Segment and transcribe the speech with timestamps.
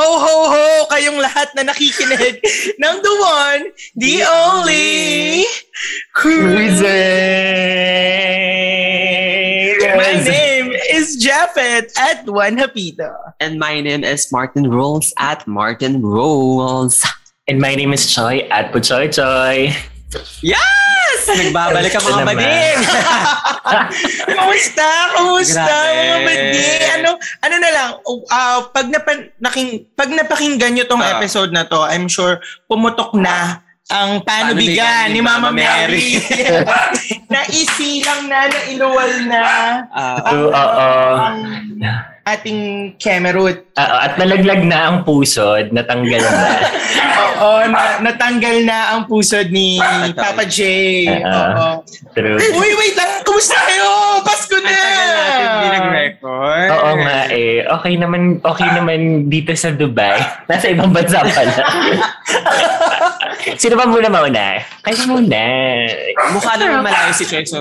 [0.00, 0.88] Ho, ho, ho!
[0.88, 2.40] Kayong lahat na nakikinig
[2.80, 3.68] ng the one,
[4.00, 5.44] the only,
[6.16, 6.88] Cruiser!
[10.00, 13.12] My name is Japheth at Juan Hapito.
[13.44, 17.04] And my name is Martin Rolls at Martin Rolls.
[17.44, 19.76] And my name is Choi at Puchoy Choy.
[20.42, 21.20] Yes!
[21.24, 22.78] Nagbabalik ang mga bading!
[24.28, 24.88] Kumusta?
[25.14, 25.94] Kumusta Grabe.
[25.94, 26.66] mga bandi?
[26.90, 31.16] Ano, ano na lang, uh, pag, napan, naking, pag napakinggan nyo tong Ah.
[31.16, 36.22] episode na to, I'm sure pumutok na ang panubigan Panubigan ni Mama Mama Mary.
[37.32, 39.42] na isilang na, na iluwal na
[39.90, 41.10] Ah, ang, Oo, oo.
[41.18, 41.38] ang
[42.26, 43.66] ating Kemerut.
[43.74, 46.48] Oo, at nalaglag na ang pusod, natanggal na.
[47.40, 49.80] Oo, na, natanggal na ang pusod ni
[50.12, 50.60] Papa J.
[51.24, 51.80] Oo.
[52.12, 52.36] True.
[52.36, 53.24] Uy, wait lang.
[53.24, 54.20] Kumusta kayo?
[54.20, 54.76] Pasko na!
[55.40, 56.68] ang nag-record.
[56.68, 57.64] Oo nga eh.
[57.80, 59.00] Okay naman, okay naman
[59.32, 60.20] dito sa Dubai.
[60.52, 61.54] Nasa ibang bansa pala.
[63.56, 64.60] Sino ba muna mauna?
[64.84, 65.42] Kayo muna.
[66.32, 67.58] Mukha naman malayo si Choi, so...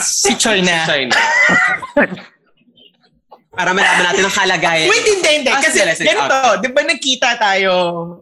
[0.00, 0.86] Si Choi na.
[0.86, 1.16] Choi na.
[3.50, 4.86] Para malaman natin ang kalagayan.
[4.86, 5.50] Wait, hindi, hindi.
[5.50, 6.06] Ah, Kasi sige, sige.
[6.06, 7.72] ganito, di ba nagkita tayo,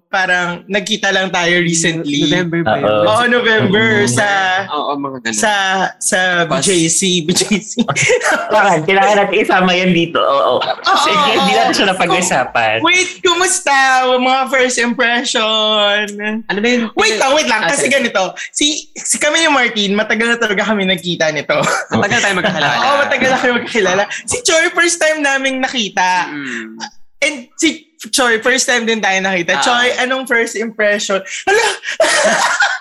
[0.09, 2.25] parang nagkita lang tayo recently.
[2.25, 3.05] November ba yun?
[3.05, 3.23] Oo.
[3.29, 4.27] November sa
[4.73, 5.37] Oo, mga ganun.
[5.37, 5.53] sa
[6.01, 6.19] sa.
[6.49, 7.29] BJC.
[7.29, 7.85] BJC.
[8.49, 10.17] Kailangan, kailangan natin isama yan dito.
[10.17, 10.65] Oo.
[10.65, 11.29] Kasi Oo.
[11.29, 12.81] hindi natin siya napag-usapan.
[12.81, 13.77] Wait, kumusta?
[14.09, 16.09] Mga first impression.
[16.49, 16.89] ano ba yun?
[16.97, 17.69] Wait lang, wait lang.
[17.69, 21.61] Ah, Kasi ganito, si, si kami ni Martin, matagal na talaga kami nagkita nito.
[21.93, 22.77] Matagal tayo magkakilala.
[22.81, 24.03] Oo, matagal na kami magkakilala.
[24.25, 26.31] Si Choi, first time naming nakita.
[26.31, 26.79] Mm.
[27.19, 29.59] And si Choi, first time din tayo nakita.
[29.59, 29.63] Ah.
[29.63, 31.19] Choi, anong first impression?
[31.47, 31.67] Hala!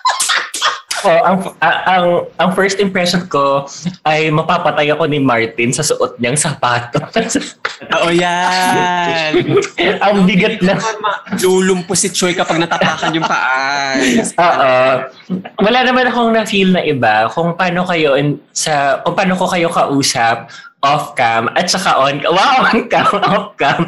[1.05, 2.05] Oh, ang, ang
[2.41, 3.69] ang first impression ko
[4.01, 7.37] ay mapapatay ako ni Martin sa suot niyang sapatos.
[8.01, 9.45] Oo, yan.
[10.03, 10.73] ang bigat na.
[11.37, 13.93] Lulumpo si Choi kapag natapakan yung paa.
[14.41, 14.73] Oo.
[15.61, 19.69] Wala naman akong na-feel na iba kung paano kayo in, sa kung paano ko kayo
[19.69, 20.49] kausap
[20.83, 23.81] off cam at saka on wow on cam off cam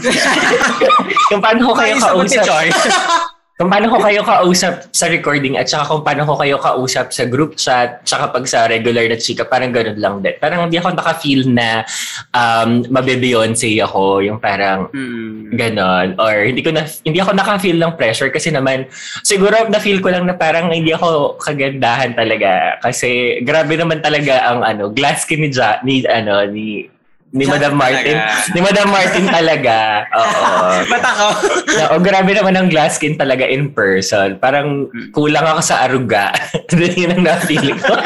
[1.30, 2.46] kung paano ko kayo kausap.
[3.59, 7.28] kung paano ko kayo kausap sa recording at saka kung paano ko kayo kausap sa
[7.28, 10.31] group chat saka pag sa regular na chika parang ganun lang din.
[10.40, 11.84] Parang hindi ako naka-feel na
[12.31, 15.59] um, mabe-Beyonce ako yung parang Mm.
[15.59, 16.08] ganon.
[16.24, 18.88] Or hindi ko na hindi ako naka-feel ng pressure kasi naman
[19.28, 22.80] siguro na-feel ko lang na parang hindi ako kagandahan talaga.
[22.80, 26.88] Kasi grabe naman talaga ang ano glass skin ni, ja, ni ano ni
[27.32, 28.50] ni Madam Martin talaga.
[28.50, 29.78] ni Madam Martin talaga
[30.18, 31.28] oo Mata ko.
[31.70, 34.38] Na, oh, grabe naman ang glass skin talaga in person.
[34.38, 36.34] Parang kulang ako sa aruga.
[36.74, 37.94] Yun ang na-feel ko.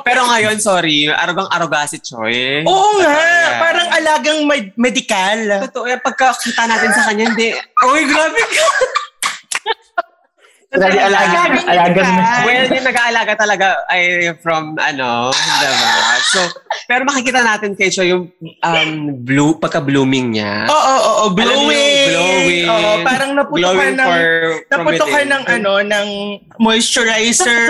[0.00, 2.64] Pero ngayon, sorry, arugang aruga si Choi.
[2.64, 3.58] Oo nga, Ayan.
[3.58, 5.38] parang alagang med- medical.
[5.68, 7.52] Totoo, eh, pagkakita natin sa kanya, hindi.
[7.84, 8.66] Uy, grabe ka.
[10.68, 12.44] Grabe, alaga, alaga na.
[12.44, 15.92] Well, yung nag-aalaga talaga ay from, ano, diba?
[16.28, 16.44] So,
[16.84, 18.28] pero makikita natin kay Choi yung
[18.60, 18.90] um,
[19.24, 20.68] blue, pagka-blooming niya.
[20.68, 22.08] Oo, oo, oo, Alam niyo yung glowing.
[22.12, 22.66] glowing.
[22.68, 24.24] Oo, parang naputukan ng for,
[24.68, 26.08] naputukan ng ano, ng
[26.60, 27.64] moisturizer.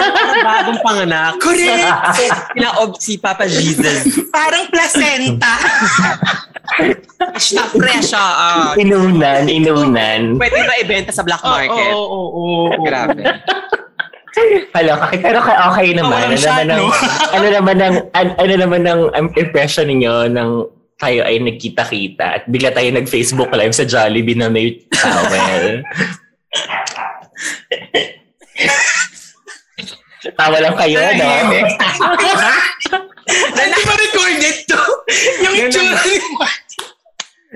[0.48, 1.36] Bagong panganak.
[1.44, 2.00] Correct.
[2.56, 4.08] Pinaob si Papa Jesus.
[4.32, 5.52] parang placenta.
[7.18, 8.76] Fresh na fresh ah.
[8.76, 10.36] Inunan, inunan.
[10.36, 11.92] pwede na ibenta sa black Oo, market.
[11.96, 12.86] oo, oo, oo.
[12.86, 13.26] Grabe.
[14.70, 16.14] Hello, okay, pero ka- okay naman.
[16.14, 16.94] walang Ano naman shot, ang, no?
[17.34, 20.50] ano naman ang, an- ano naman ang um, impression ninyo ng
[20.98, 25.82] tayo ay nagkita-kita at bigla tayo nag-Facebook live sa Jollibee na may towel.
[30.38, 31.10] Tawa lang kayo, no?
[31.14, 31.66] Tahimik.
[33.54, 34.80] Hindi ba recorded to?
[35.46, 36.18] Yung Yun itsura ni.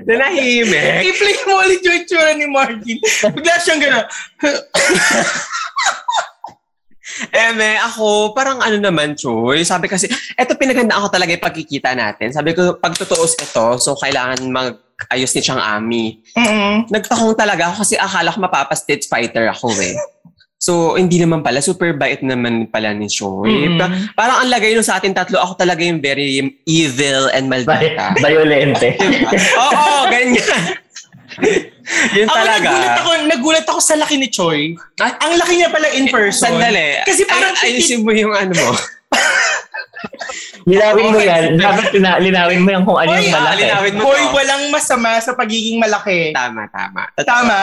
[0.07, 1.03] Nanahimik.
[1.07, 2.97] I-play mo ulit yung itsura ni Martin.
[3.33, 4.05] Bigla siyang gano'n.
[7.29, 9.61] Eme, ako, parang ano naman, Choy.
[9.61, 12.33] Sabi kasi, eto pinagandaan ko talaga yung pagkikita natin.
[12.33, 16.23] Sabi ko, pag tutuos ito, so kailangan mag-ayos ni Chang Ami.
[16.33, 16.89] Mm-mm.
[16.89, 19.93] Nagtakong talaga ako kasi akala ko mapapa-stage fighter ako eh.
[20.63, 21.59] So, hindi naman pala.
[21.59, 23.67] Super bait naman pala ni Choy.
[23.67, 23.75] Mm.
[23.75, 28.15] Pa- parang ang lagay nun sa atin tatlo, ako talaga yung very evil and maldita.
[28.23, 28.95] Violente.
[29.59, 30.63] Oo, ganyan.
[32.15, 32.63] Yun Ako talaga.
[32.63, 34.71] nagulat ako, nagulat ako sa laki ni Choi.
[35.03, 36.55] Ay, Ang laki niya pala in person.
[36.55, 37.03] Sandali.
[37.03, 38.71] Kasi parang Ay, ayusin mo yung ano mo.
[40.63, 41.59] Linawin mo yan.
[41.59, 43.59] Dapat lina- linawin mo yan kung ano Hoy, yung ah, malaki.
[43.59, 46.31] linawin mo Hoy, walang masama sa pagiging malaki.
[46.31, 47.11] Tama, tama.
[47.19, 47.59] Tama?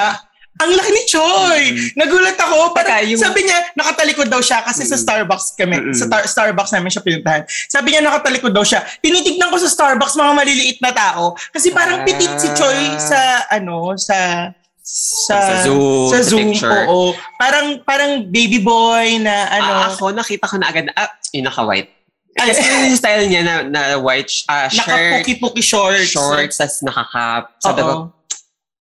[0.61, 1.63] Ang laki ni Choi.
[1.95, 2.71] Nagulat ako.
[2.71, 5.03] Parang, yung- Sabi niya, nakatalikod daw siya kasi sa Mm.
[5.03, 5.77] Starbucks kami.
[5.79, 5.93] Mm-mm.
[5.93, 7.43] Sa tar- Starbucks namin siya pinuntahan.
[7.67, 8.85] Sabi niya, nakatalikod daw siya.
[8.99, 11.33] Tinitignan ko sa Starbucks mga maliliit na tao.
[11.49, 12.05] Kasi parang Ah.
[12.05, 13.19] pitit si Choi sa,
[13.49, 14.51] ano, sa
[14.83, 16.83] sa, Sa Zoom, sa sa Zoom, picture.
[16.85, 17.15] oo.
[17.39, 21.87] Parang, parang baby boy na, ano, Ah, ako, nakita ko na agad, ah, yung naka-white.
[22.33, 26.11] Kasi yung style niya na, na white uh, shirt, naka-puki-puki shorts.
[26.11, 27.55] shorts, tas nakakap.
[27.61, 28.11] Ko, Oo.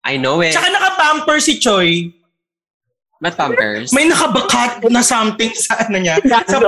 [0.04, 0.52] I know it.
[0.52, 2.12] Tsaka naka-pamper si Choi.
[3.24, 3.88] Ba't pampers?
[3.96, 6.20] May nakabakat na something sa ano niya.
[6.20, 6.60] sa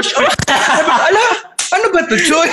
[0.00, 0.40] shorts.
[0.48, 1.24] Sabi ko, ala,
[1.68, 2.48] ano ba to, Choi?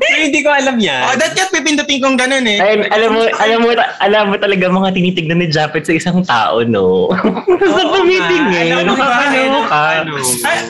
[0.00, 1.02] Ay, hindi ko alam yan.
[1.04, 2.56] oh, that kat pipindutin kong ganun eh.
[2.56, 3.68] Ay, alam mo, alam mo,
[3.98, 7.10] alam mo talaga mga tinitignan ni Japet sa isang tao, no?
[7.70, 8.60] Sa Oo meeting nga.
[8.60, 8.70] eh.
[8.72, 9.06] Alam mo ba?
[9.06, 9.82] Nakakano ka.
[9.96, 10.12] Ano?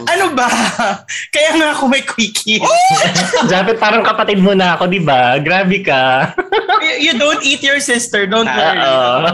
[0.06, 0.48] Ano ba?
[1.34, 2.60] Kaya nga ako may quickie.
[3.50, 5.36] Japet, parang kapatid mo na ako, di ba?
[5.38, 6.32] Grabe ka.
[6.80, 8.80] you, you don't eat your sister, don't worry.
[8.80, 9.28] Oo.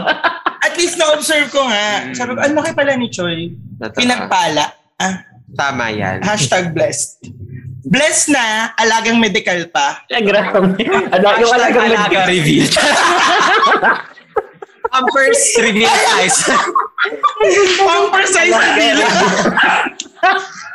[0.57, 2.03] At least na-observe ko nga.
[2.03, 2.13] Mm.
[2.13, 3.55] Sabi ko, ang laki pala ni Choi.
[3.77, 3.95] Totoo.
[3.95, 4.65] Pinagpala.
[4.97, 6.19] Ah, Tama yan.
[6.19, 7.23] hashtag blessed.
[7.87, 10.03] Blessed na, alagang medical pa.
[10.11, 10.75] Grabe.
[11.07, 12.67] Ano, yung alagang alaga reveal.
[14.87, 16.47] Pampers reveal size.
[17.79, 18.97] Pamper size reveal.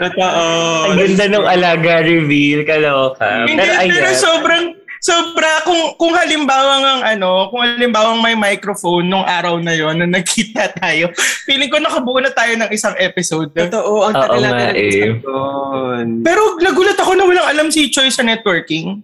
[0.01, 0.45] Totoo.
[0.89, 3.45] Ang ganda ng alaga reveal, kaloka.
[3.45, 4.65] Hindi, Pero pero sobrang,
[5.03, 10.07] sobra, kung, kung halimbawa ng ano, kung halimbawa may microphone nung araw na yon na
[10.07, 11.11] nagkita tayo,
[11.43, 13.51] feeling ko nakabuo na tayo ng isang episode.
[13.51, 14.07] Totoo.
[14.07, 15.11] Ang tagal natin eh.
[15.19, 16.07] doon.
[16.23, 19.03] Pero nagulat ako na walang alam si Choi sa networking.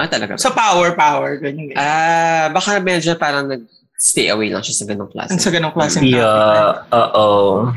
[0.00, 0.40] Ah, talaga?
[0.40, 1.74] Sa power, power, ganyan.
[1.74, 1.76] ganyan.
[1.76, 5.36] Ah, baka medyo parang nag-stay away lang siya sa ganong klase.
[5.36, 7.68] sa ganong klaseng Yeah, oo.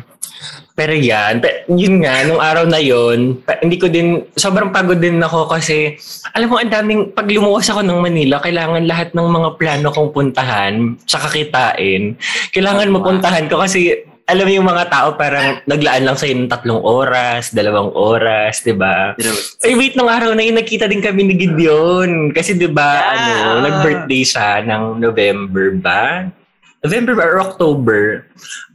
[0.71, 4.97] Pero yan, pe- yun nga, nung araw na yun, pa- hindi ko din, sobrang pagod
[4.97, 5.99] din ako kasi,
[6.31, 10.09] alam mo, ang daming, pag lumuwas ako ng Manila, kailangan lahat ng mga plano kong
[10.11, 10.73] puntahan,
[11.03, 12.15] tsaka kitain,
[12.49, 13.91] kailangan mapuntahan ko kasi,
[14.23, 18.71] alam mo yung mga tao parang naglaan lang sa'yo ng tatlong oras, dalawang oras, di
[18.71, 19.11] ba?
[19.59, 22.31] Ay, wait, nung araw na yun, nakita din kami ni Gideon.
[22.31, 23.11] Kasi di ba, Yeah.
[23.11, 26.31] ano, nag-birthday siya ng November ba?
[26.79, 28.23] November ba or October?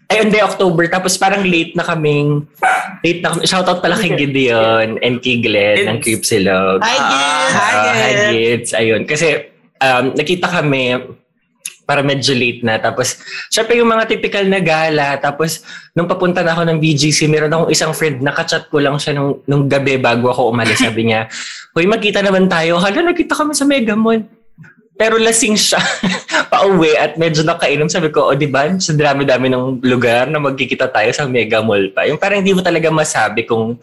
[0.06, 0.86] Ay, hindi, October.
[0.86, 2.46] Tapos parang late na kaming,
[3.02, 3.42] late na kami.
[3.42, 6.78] Shoutout pala kay Gideon and kay Glenn ng Creepsilog.
[6.78, 7.46] Hi, Gil!
[7.50, 8.30] Hi, Ah, hi, Gil!
[8.30, 8.70] Gids.
[8.70, 9.02] Ayun.
[9.02, 11.02] Kasi, um, nakita kami,
[11.86, 12.82] para medyo late na.
[12.82, 15.14] Tapos, syempre yung mga typical na gala.
[15.22, 15.62] Tapos,
[15.94, 19.38] nung papunta na ako ng BGC, meron akong isang friend, nakachat ko lang siya nung,
[19.46, 20.82] nung gabi bago ako umalis.
[20.82, 21.30] Sabi niya,
[21.78, 22.82] Hoy, magkita naman tayo.
[22.82, 24.26] Hala, nagkita kami sa Mega Mall.
[24.96, 25.80] Pero lasing siya
[26.52, 27.88] pauwi at medyo nakainom.
[27.88, 31.92] Sabi ko, o di ba, sa dami-dami ng lugar na magkikita tayo sa Mega Mall
[31.92, 32.08] pa.
[32.08, 33.76] Yung parang hindi mo talaga masabi kung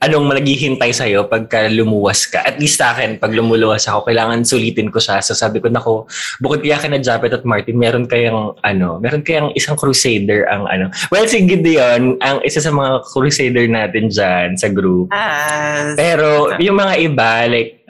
[0.00, 2.40] anong naghihintay sa'yo pagka lumuwas ka.
[2.40, 5.20] At least sa akin, pag lumuluwas ako, kailangan sulitin ko siya.
[5.20, 6.08] So sabi ko, nako,
[6.40, 10.64] bukod kaya ka na Japet at Martin, meron kayang, ano, meron kayang isang crusader ang,
[10.68, 10.88] ano.
[11.12, 15.12] Well, si Gideon, ang isa sa mga crusader natin dyan sa group.
[15.12, 17.84] Ah, Pero yung mga iba, like,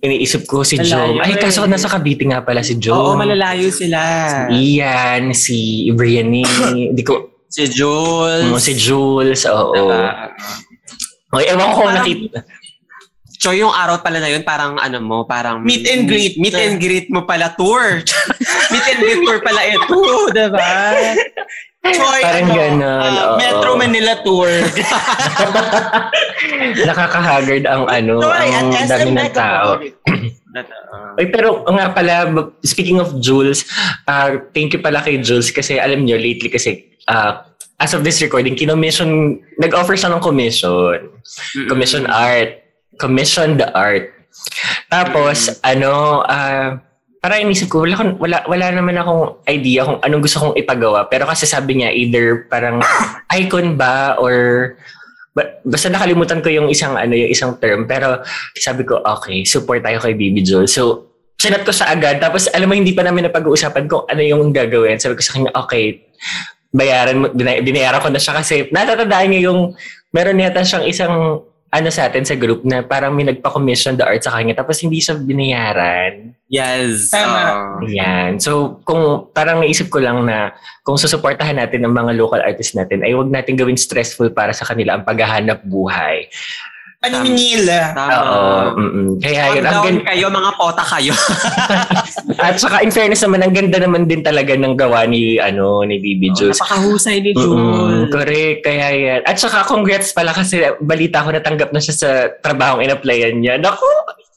[0.00, 0.80] iniisip ko si.
[0.80, 1.70] Malayo Ay, kaso eh.
[1.70, 2.96] nasa Cavite nga pala si Jom.
[2.96, 4.00] oo, malalayo sila.
[4.50, 5.58] Si Ian, si
[5.92, 6.44] Brianny,
[6.96, 8.46] di ko, Si Jules.
[8.46, 9.74] mo si Jules, oo.
[9.74, 10.30] Diba?
[11.34, 12.38] Okay, ewan ko nakita.
[13.40, 15.64] So, yung araw pala na yun, parang ano mo, parang...
[15.64, 16.36] Meet and greet.
[16.36, 18.04] Meet and greet mo pala tour.
[18.72, 19.96] meet and greet tour pala ito,
[20.30, 20.70] diba?
[21.80, 23.36] Choi, Parang ano, ganon, ah, oo.
[23.40, 24.52] Metro Manila Tour.
[26.88, 29.80] Nakaka-haggard ang ano, Choi, ang dami ng tao.
[29.80, 29.88] Mall.
[31.18, 32.28] Ay, pero nga pala,
[32.60, 33.64] speaking of Jules,
[34.04, 37.48] uh, thank you pala kay Jules kasi alam niyo, lately kasi, uh,
[37.80, 41.08] as of this recording, kinommission, nag-offer siya ng commission.
[41.64, 42.60] Commission art.
[43.00, 44.12] Commission the art.
[44.92, 46.76] Tapos, ano, ah,
[47.20, 51.04] para inisip ko, wala, akong- wala, wala naman akong idea kung anong gusto kong ipagawa.
[51.12, 52.80] Pero kasi sabi niya, either parang
[53.40, 54.34] icon ba or
[55.36, 57.84] ba- basta nakalimutan ko yung isang ano yung isang term.
[57.84, 58.24] Pero
[58.56, 60.66] sabi ko okay support tayo kay Baby Joel.
[60.66, 62.24] So sinat ko siya agad.
[62.24, 64.96] Tapos alam mo hindi pa namin napag-uusapan kung ano yung gagawin.
[64.96, 66.08] Sabi ko sa kanya okay
[66.70, 69.74] bayaran mo binay- binayaran ko na siya kasi natatandaan niya yung
[70.14, 74.26] meron yata siyang isang ano sa atin sa group na parang may nagpa-commission the art
[74.26, 76.34] sa kanya tapos hindi siya binayaran.
[76.50, 77.14] Yes.
[77.14, 77.38] Tama.
[77.78, 77.86] oo.
[77.86, 78.42] Yan.
[78.42, 80.50] So, kung parang naisip ko lang na
[80.82, 84.66] kung susuportahan natin ang mga local artists natin, ay wag natin gawin stressful para sa
[84.66, 86.26] kanila ang paghahanap buhay.
[87.00, 87.64] Paniningil.
[87.96, 88.12] Tama.
[88.12, 88.76] Oo.
[88.76, 89.08] mm-mm.
[89.24, 91.16] Kaya yun, ang gan- kayo, mga pota kayo.
[92.44, 95.96] at saka in fairness naman, ang ganda naman din talaga ng gawa ni, ano, ni
[95.96, 96.60] Bibi Jules.
[96.60, 97.32] Napakahusay ni.
[97.32, 98.12] Jules.
[98.12, 98.60] Correct.
[98.60, 99.20] Kaya yan.
[99.24, 102.10] At saka congrats pala kasi balita ko natanggap na siya sa
[102.44, 103.56] trabahong in-applyan niya.
[103.56, 103.88] Naku!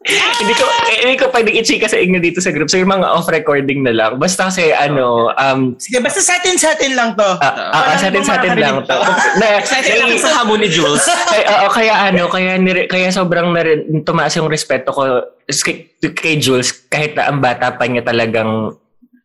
[0.43, 2.67] hindi ko eh, hindi ko pwedeng i-chika sa inyo dito sa group.
[2.67, 4.19] So yung mga off-recording na lang.
[4.19, 7.29] Basta kasi ano, um, Sige, basta sa atin sa atin lang to.
[7.39, 8.97] ah, ah, ah, sa atin sa atin lang to.
[9.39, 11.03] na, Excited ako sa hamon ni Jules.
[11.31, 12.59] kaya, oo, kaya ano, kaya,
[12.91, 17.87] kaya sobrang nare, tumaas yung respeto ko kay, kay Jules kahit na ang bata pa
[17.87, 18.75] niya talagang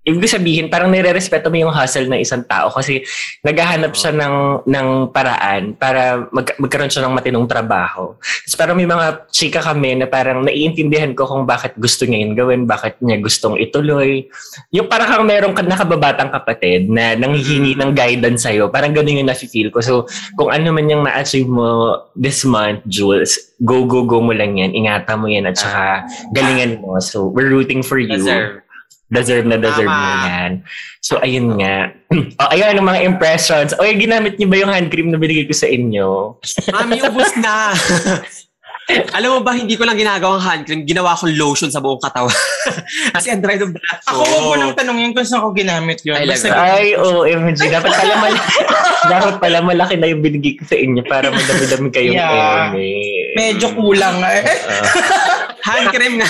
[0.08, 3.04] Ibig sabihin, parang nire-respeto mo yung hustle ng isang tao kasi
[3.44, 8.16] naghahanap siya ng, ng paraan para mag, magkaroon siya ng matinong trabaho.
[8.16, 12.32] Tapos parang may mga chika kami na parang naiintindihan ko kung bakit gusto niya yun
[12.32, 14.24] gawin, bakit niya gustong ituloy.
[14.72, 18.72] Yung parang kang merong ka- nakababatang kapatid na nanghihingi ng guidance sa'yo.
[18.72, 19.84] Parang ganun yung nafe-feel ko.
[19.84, 20.08] So,
[20.40, 24.72] kung ano man yung na-achieve mo this month, Jules, go, go, go mo lang yan.
[24.72, 26.96] Ingatan mo yan at saka galingan mo.
[27.02, 28.08] So, we're rooting for you.
[28.08, 28.64] Deserve.
[29.08, 30.04] Deserve na deserve Tama.
[30.04, 30.52] mo yan.
[31.00, 31.96] So, ayun nga.
[32.40, 33.72] o, ayun, ang mga impressions.
[33.72, 36.36] O, ginamit niyo ba yung hand cream na binigay ko sa inyo?
[36.76, 37.72] Mami, ubus na.
[38.88, 40.84] Alam mo ba, hindi ko lang ginagawang hand cream.
[40.84, 42.32] Ginawa ko lotion sa buong katawan.
[43.12, 44.08] Kasi ang dry ng balat ko.
[44.08, 46.16] Ako huwag mo nang tanongin kung saan ko ginamit yun.
[46.16, 46.64] Ay, Basta, lagot.
[46.72, 47.60] Ay, OMG.
[47.68, 48.44] Dapat pala, mal-
[49.04, 52.72] dapat pala malaki na yung binigay ko sa inyo para madami-dami kayong Yeah.
[52.72, 52.88] eme.
[53.36, 54.24] medyo kulang.
[54.24, 54.56] Eh,
[55.60, 56.28] Hand cream nga.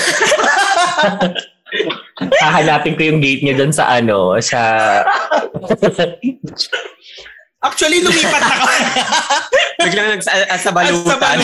[2.43, 4.61] Hahanapin ko yung gate niya doon sa ano, sa...
[7.63, 8.79] actually, lumipat na kami.
[9.87, 11.39] Biglang nag sa, sa Sa balutan.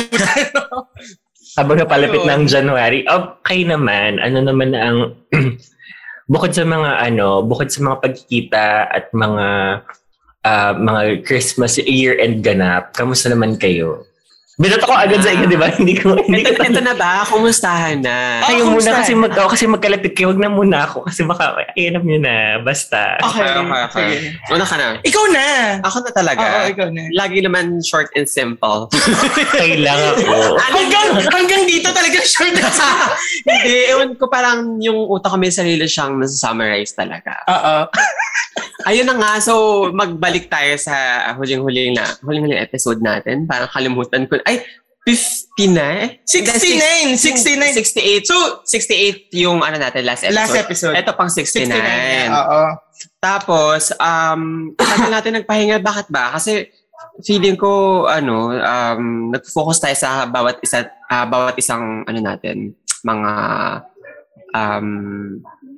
[1.54, 3.06] Habang napalapit ng January.
[3.06, 4.18] Okay naman.
[4.18, 4.98] Ano naman na ang...
[6.32, 9.46] bukod sa mga ano, bukod sa mga pagkikita at mga
[10.44, 14.08] ah, mga Christmas year-end ganap, kamusta naman kayo?
[14.54, 15.66] Binot ako agad sa inyo, di ba?
[15.78, 17.26] Hindi ko, hindi ko Ito, ito na ba?
[17.26, 18.38] Kumustahan na?
[18.38, 21.58] Ah, Kayo muna kasi mag oh, kasi magkalapit kayo, wag na muna ako kasi baka
[21.74, 23.18] ay, alam niyo na basta.
[23.18, 24.06] Okay, okay, okay.
[24.14, 24.16] sige.
[24.54, 24.86] Una ka na.
[25.02, 25.46] Ikaw na.
[25.82, 26.44] Ako na talaga.
[26.46, 27.02] Oo, ikaw na.
[27.18, 28.86] Lagi naman short and simple.
[29.58, 30.38] Kailangan ko.
[30.74, 33.10] Hanggang, hanggang dito talaga short na sa...
[33.42, 37.42] Hindi, ewan ko parang yung utak ko may sarili siyang nasa-summarize talaga.
[37.50, 37.90] Oo.
[38.84, 40.94] Ayun na nga, so magbalik tayo sa
[41.40, 43.48] huling-huling na, huling-huling episode natin.
[43.48, 44.36] Parang kalimutan ko.
[44.44, 44.60] Ay,
[45.04, 46.06] 50 na eh?
[46.24, 47.76] 69, 69.
[47.76, 48.24] 68.
[48.24, 50.40] So, 68 yung ano natin, last episode.
[50.40, 50.94] Last episode.
[50.96, 51.68] Ito pang 69.
[51.68, 52.40] 69.
[52.40, 52.62] Oo.
[53.20, 55.76] Tapos, um, tagal natin nagpahinga.
[55.84, 56.32] Bakit ba?
[56.32, 56.72] Kasi
[57.20, 62.72] feeling ko, ano, um, nag-focus tayo sa bawat isa, ah, bawat isang, ano natin,
[63.04, 63.32] mga,
[64.56, 64.88] um,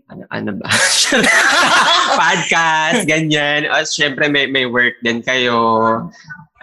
[0.06, 0.70] ano, ano ba?
[2.20, 3.66] Podcast, ganyan.
[3.70, 5.58] O, syempre, may, may work din kayo.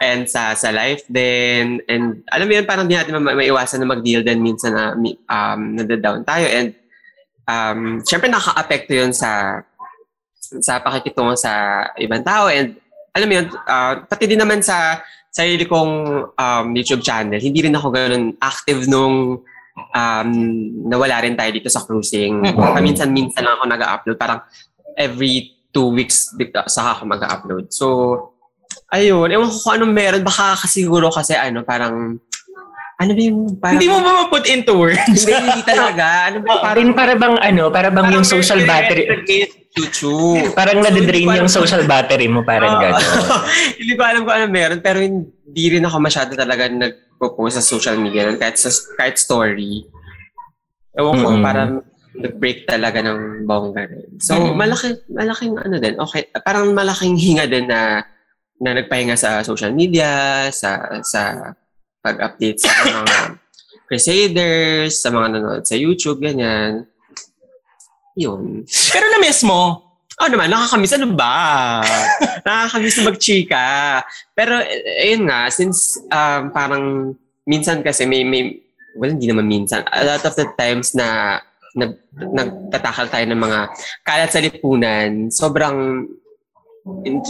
[0.04, 1.80] And sa sa life din.
[1.88, 4.96] And alam mo yun, parang di natin ma- maiwasan na mag-deal din minsan na
[5.32, 6.44] um, nadadown tayo.
[6.50, 6.70] And
[7.48, 9.64] um, syempre, nakaka-apekto yun sa
[10.60, 12.78] sa pakikitungo sa ibang tao and
[13.14, 15.94] alam mo yun, ah, pati din naman sa sarili kong
[16.34, 19.42] um, YouTube channel, hindi rin ako ganun active nung
[19.74, 20.30] um,
[20.88, 22.42] nawala rin tayo dito sa cruising.
[22.42, 22.58] Mhm.
[22.58, 24.18] Paminsan-minsan lang ako nag-upload.
[24.18, 24.40] Parang
[24.98, 26.30] every two weeks
[26.70, 27.66] saka ako mag-upload.
[27.74, 27.88] So,
[28.94, 29.34] ayun.
[29.34, 30.24] Ewan ko kung anong meron.
[30.24, 32.22] Baka kasi siguro kasi ano, parang
[33.02, 33.82] ano ba yung parang...
[33.82, 35.02] Hindi mo ba ma-put into words?
[35.10, 36.06] Hindi, hindi talaga.
[36.30, 39.10] Ano ba Parang para bang ano, para bang yung social battery,
[39.74, 40.54] YouTube.
[40.54, 42.82] parang So, ko yung social battery mo, parang Oo.
[42.86, 43.02] gano'n.
[43.82, 46.70] hindi ko alam kung ano meron, pero hindi rin ako masyado talaga
[47.14, 49.86] nagpo-post sa social media nun, kahit, sa, kahit story.
[50.98, 51.46] Ewan ko, Mm-mm.
[51.46, 51.72] parang
[52.14, 54.18] nag-break talaga ng bongga rin.
[54.18, 54.58] So, Mm-mm.
[54.58, 58.02] malaki, malaking ano din, okay, parang malaking hinga din na
[58.62, 61.52] na nagpahinga sa social media, sa sa
[62.04, 63.18] pag-update sa mga
[63.88, 66.88] Crusaders, sa mga nanonood sa YouTube, ganyan.
[68.18, 68.66] Yun.
[68.66, 69.93] Pero na-miss mo.
[70.24, 70.96] Oh naman, nakakamiss.
[70.96, 71.84] Ano ba?
[72.48, 73.68] nakakamiss na magchika.
[74.32, 77.12] Pero, eh, ayun nga, since um, parang
[77.44, 78.64] minsan kasi may, may,
[78.96, 79.84] well, hindi naman minsan.
[79.92, 81.40] A lot of the times na
[81.76, 83.60] nag, nagtatakal tayo ng mga
[84.08, 86.08] kalat sa lipunan, sobrang,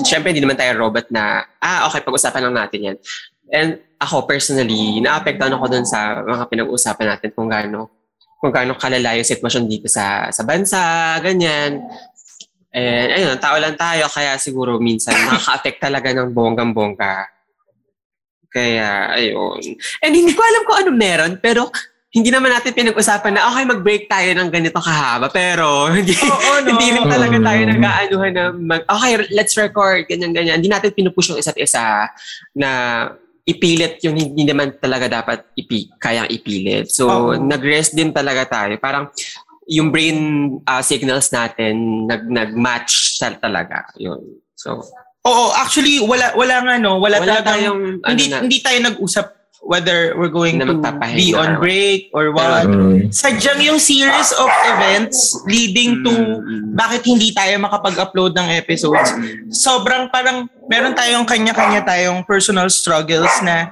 [0.06, 2.98] syempre hindi naman tayo robot na, ah, okay, pag-usapan lang natin yan.
[3.50, 7.90] And ako personally, naapektuhan ako dun sa mga pinag-usapan natin kung gaano
[8.44, 11.80] kung gaano kalala yung sitwasyon dito sa sa bansa, ganyan.
[12.74, 17.30] And ayun, tao lang tayo, kaya siguro minsan nakaka-affect talaga ng bonggang-bongga.
[18.50, 19.62] Kaya, ayun.
[20.02, 21.70] And hindi ko alam kung ano meron, pero
[22.14, 26.70] hindi naman natin pinag-usapan na, okay, mag-break tayo ng ganito kahaba, pero hindi, Oo, no?
[26.70, 27.72] hindi rin talaga tayo Mm.
[27.78, 30.62] nag-aanuhan na, mag, okay, let's record, ganyan-ganyan.
[30.62, 32.10] Hindi natin pinupush yung isa't isa
[32.54, 32.70] na
[33.44, 36.88] ipilit yung hindi naman talaga dapat ipi, kayang ipilit.
[36.88, 37.36] So, Oo.
[37.36, 38.78] nag-rest din talaga tayo.
[38.80, 39.10] Parang
[39.68, 40.18] yung brain
[40.68, 43.88] uh, signals natin nag nag-match sa talaga.
[43.96, 44.20] Yun.
[44.56, 44.84] So,
[45.24, 47.00] Oo, actually, wala, wala nga, no?
[47.00, 49.26] Wala, wala talagang, tayong, ano hindi, na, hindi tayo nag-usap
[49.64, 50.68] whether we're going to
[51.16, 52.68] be on break or what.
[52.68, 53.08] Mm.
[53.08, 56.76] Sadyang yung series of events leading to Mm.
[56.76, 59.16] bakit hindi tayo makapag-upload ng episodes.
[59.56, 63.72] Sobrang parang meron tayong kanya-kanya tayong personal struggles na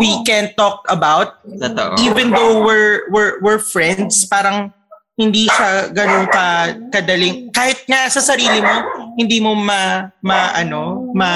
[0.00, 2.00] we can't talk about Totoo.
[2.00, 4.72] even though we're we're we're friends, parang
[5.20, 8.76] hindi siya ganun ka kadaling kahit nga sa sarili mo
[9.20, 11.28] hindi mo ma, ma ano ma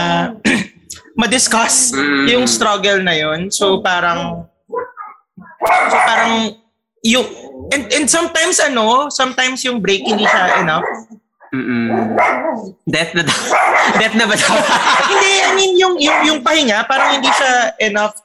[1.20, 2.24] ma-discuss Mm.
[2.32, 4.48] yung struggle na yon so parang
[5.62, 6.56] so parang
[7.04, 7.28] yung
[7.70, 10.84] and, and sometimes ano sometimes yung break hindi siya enough
[11.54, 12.18] Mm-mm.
[12.82, 13.38] Death na daw.
[14.02, 14.58] Death na ba daw?
[15.14, 18.18] hindi I mean yung yung yung pahinga parang hindi siya enough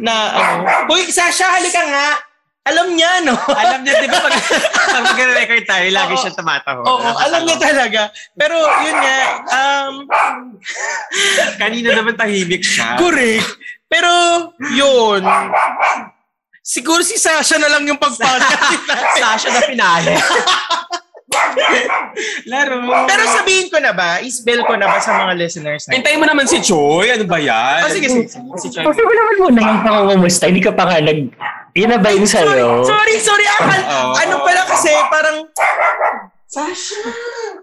[0.00, 0.52] na ano
[0.88, 2.16] Hoy Sasha halika nga
[2.60, 4.36] alam niya no Alam niya, di ba, pag,
[4.92, 6.82] pag mag-record tayo, lagi siya tumatawa.
[6.84, 8.02] Oo, alam niya talaga.
[8.36, 9.94] Pero yun nga, um,
[11.56, 13.00] Kanina naman tahimik siya.
[13.00, 13.48] correct.
[13.90, 14.10] Pero
[14.70, 15.24] yun,
[16.62, 18.60] siguro si Sasha na lang yung pagpasok.
[19.18, 20.14] Sasha na pinali.
[22.50, 22.82] Laro.
[23.06, 26.26] Pero sabihin ko na ba, isbel ko na ba sa mga listeners na Hintayin mo
[26.26, 27.10] naman si Choi.
[27.10, 27.86] Ano ba yan?
[27.86, 28.26] Oh, sige, sige.
[28.28, 28.50] sige.
[28.58, 28.84] Si Choi.
[28.84, 30.50] Kasi mo naman muna yung pangungumusta.
[30.50, 31.30] Hindi ka pa nga nag...
[31.70, 32.82] Sorry, sa'yo?
[32.82, 33.46] sorry, sorry.
[33.46, 34.10] Akal, Oo.
[34.18, 35.36] ano pala kasi, parang,
[36.50, 36.98] Sasha,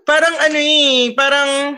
[0.07, 1.75] parang ano eh, parang,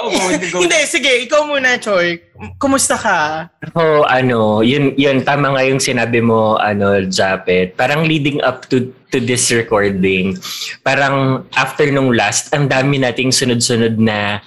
[0.00, 0.08] Oh,
[0.52, 0.64] go.
[0.64, 2.20] hindi, sige, ikaw muna, Choy.
[2.56, 3.50] Kumusta ka?
[3.70, 7.76] Ako, ano, yun, yun, tama nga yung sinabi mo, ano, Japet.
[7.76, 10.40] Parang leading up to to this recording,
[10.80, 14.40] parang after nung last, ang dami nating sunod-sunod na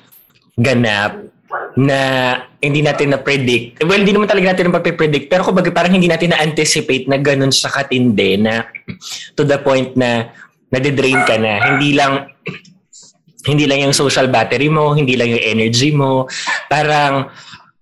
[0.57, 1.21] ganap
[1.77, 1.99] na
[2.63, 3.85] hindi natin na-predict.
[3.85, 7.69] Well, hindi naman talaga natin na-predict, pero kumbaga parang hindi natin na-anticipate na ganun sa
[7.69, 8.65] katindi na
[9.37, 10.33] to the point na
[10.73, 11.75] nade-drain ka na.
[11.75, 12.33] Hindi lang
[13.45, 16.25] hindi lang yung social battery mo, hindi lang yung energy mo.
[16.67, 17.29] Parang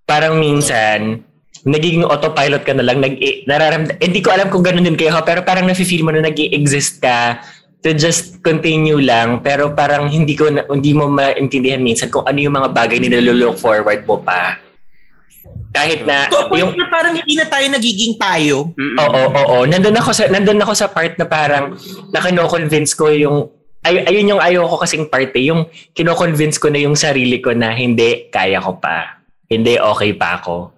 [0.03, 1.23] parang minsan
[1.63, 3.15] nagiging autopilot ka na lang nag
[3.47, 7.39] nararamdam hindi ko alam kung ganoon din kayo pero parang nafe-feel mo na nag-exist ka
[7.79, 12.35] to just continue lang pero parang hindi ko na, hindi mo maintindihan minsan kung ano
[12.35, 14.59] yung mga bagay na nilolook forward mo pa
[15.73, 18.77] kahit na point yung na parang hindi na tayo nagiging tayo.
[18.77, 19.57] Oo, oo, oo.
[19.65, 21.73] Nandun ako sa nandun ako sa part na parang
[22.13, 23.49] nakino-convince ko yung
[23.83, 27.75] ay, ayun yung ayoko kasing part eh, yung kino-convince ko na yung sarili ko na
[27.75, 29.19] hindi kaya ko pa.
[29.51, 30.71] Hindi okay pa ako.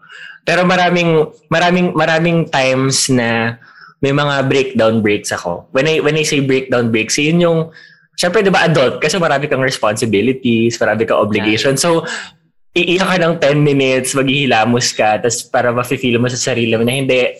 [0.45, 3.57] Pero maraming maraming maraming times na
[4.01, 5.69] may mga breakdown breaks ako.
[5.73, 7.59] When I when I say breakdown breaks, yun yung
[8.15, 9.03] Siyempre, di ba, adult?
[9.03, 11.75] Kasi marami kang responsibilities, marami kang obligation.
[11.75, 12.07] So,
[12.71, 16.95] iiyak ka ng 10 minutes, maghihilamos ka, tapos para ma-feel mo sa sarili mo na
[16.95, 17.35] hindi,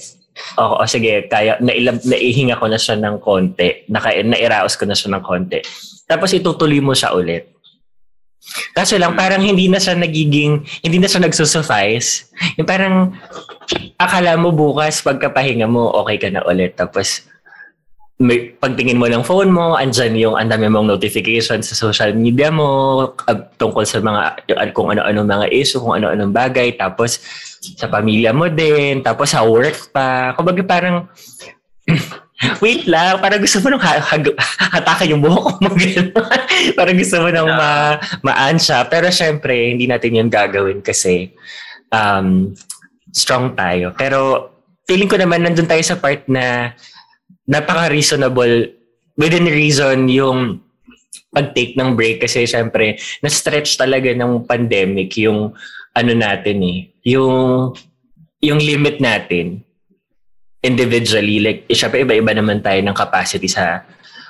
[0.59, 3.87] Oo, oh, sige, kaya nailam, naihinga ko na siya ng konti.
[3.87, 5.63] Naka, nairaos ko na siya ng konti.
[6.05, 7.55] Tapos itutuloy mo siya ulit.
[8.77, 12.29] Kaso lang, parang hindi na siya nagiging, hindi na siya nagsusuffice.
[12.61, 13.15] Yung parang,
[13.97, 16.77] akala mo bukas, pagkapahinga mo, okay ka na ulit.
[16.77, 17.25] Tapos,
[18.15, 22.47] may, pagtingin mo ng phone mo, andyan yung ang dami mong notifications sa social media
[22.47, 26.79] mo uh, tungkol sa mga, kung ano-ano mga issue, kung ano-anong bagay.
[26.79, 27.19] Tapos,
[27.75, 30.31] sa pamilya mo din, tapos sa work pa.
[30.31, 31.11] Kumbaga parang,
[32.63, 34.39] wait lang, parang gusto mo nung ha- hag-
[34.71, 35.69] hatakan yung buhok mo.
[36.79, 38.87] parang gusto mo nang ma maansya.
[38.87, 41.35] Pero syempre, hindi natin yun gagawin kasi
[41.91, 42.55] um,
[43.11, 43.91] strong tayo.
[43.99, 44.51] Pero
[44.87, 46.71] feeling ko naman nandun tayo sa part na
[47.45, 48.73] napaka-reasonable
[49.17, 50.59] within reason yung
[51.31, 55.51] pag-take ng break kasi syempre na-stretch talaga ng pandemic yung
[55.95, 57.71] ano natin eh, yung
[58.43, 59.63] yung limit natin
[60.65, 63.85] individually like eh, syempre iba-iba naman tayo ng capacity sa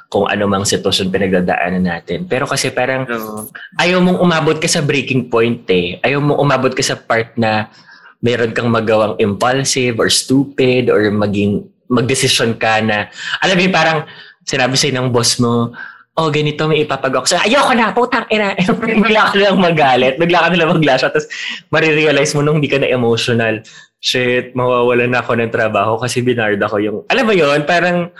[0.09, 2.29] kung ano mang sitwasyon pinagdadaanan natin.
[2.29, 3.49] Pero kasi parang Pero,
[3.81, 5.97] ayaw mong umabot ka sa breaking point eh.
[6.05, 7.73] Ayaw mong umabot ka sa part na
[8.21, 13.09] meron kang magawang impulsive or stupid or maging magdesisyon ka na
[13.41, 13.99] alam mo parang
[14.45, 15.73] sinabi sa'yo ng boss mo
[16.15, 17.35] oh, ganito may ipapagawa ko.
[17.35, 18.55] So, ayoko na, putang ina.
[19.03, 20.15] bigla ka nilang magalit.
[20.15, 21.03] Bigla ka nilang maglash.
[21.03, 21.27] Tapos,
[21.69, 23.59] marirealize mo nung hindi ka na emotional.
[23.99, 26.97] Shit, mawawalan na ako ng trabaho kasi binard ako yung...
[27.11, 28.15] Alam mo yon parang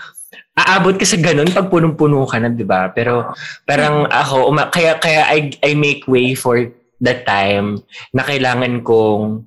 [0.56, 2.92] aabot ka sa ganun pag punong-puno ka na, di ba?
[2.92, 3.32] Pero
[3.64, 6.60] parang ako, uma- kaya, kaya I, I make way for
[7.00, 7.80] that time
[8.12, 9.44] na kailangan kong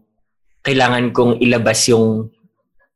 [0.61, 2.29] kailangan kong ilabas yung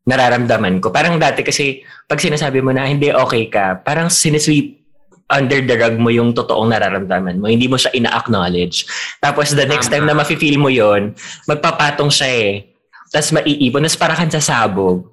[0.04, 0.92] nararamdaman ko.
[0.92, 4.84] Parang dati kasi pag sinasabi mo na hindi okay ka, parang sinisweep
[5.32, 7.48] under the rug mo yung totoong nararamdaman mo.
[7.48, 8.86] Hindi mo siya ina-acknowledge.
[9.24, 11.16] Tapos the next time na mafe-feel mo yon
[11.48, 12.52] magpapatong siya eh.
[13.10, 13.82] Tapos maiipon.
[13.88, 15.10] Tapos parang kang sasabog.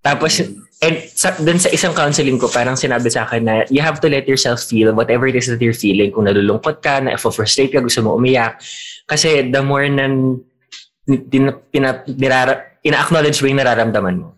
[0.00, 0.40] Tapos,
[0.80, 4.08] and sa, dun sa isang counseling ko, parang sinabi sa akin na you have to
[4.08, 6.08] let yourself feel whatever it is that you're feeling.
[6.08, 8.62] Kung nalulungkot ka, na frustrate ka, gusto mo umiyak.
[9.04, 10.08] Kasi the more na
[11.04, 14.28] din, pina, nirara, ina-acknowledge mo yung nararamdaman mo.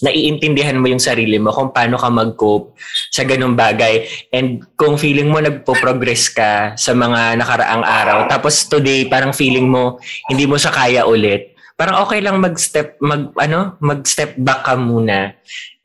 [0.00, 2.72] Naiintindihan mo yung sarili mo kung paano ka mag-cope
[3.12, 4.08] sa ganung bagay.
[4.32, 10.00] And kung feeling mo nagpo-progress ka sa mga nakaraang araw, tapos today parang feeling mo
[10.32, 15.36] hindi mo siya kaya ulit, parang okay lang mag-step, mag, ano, mag-step back ka muna.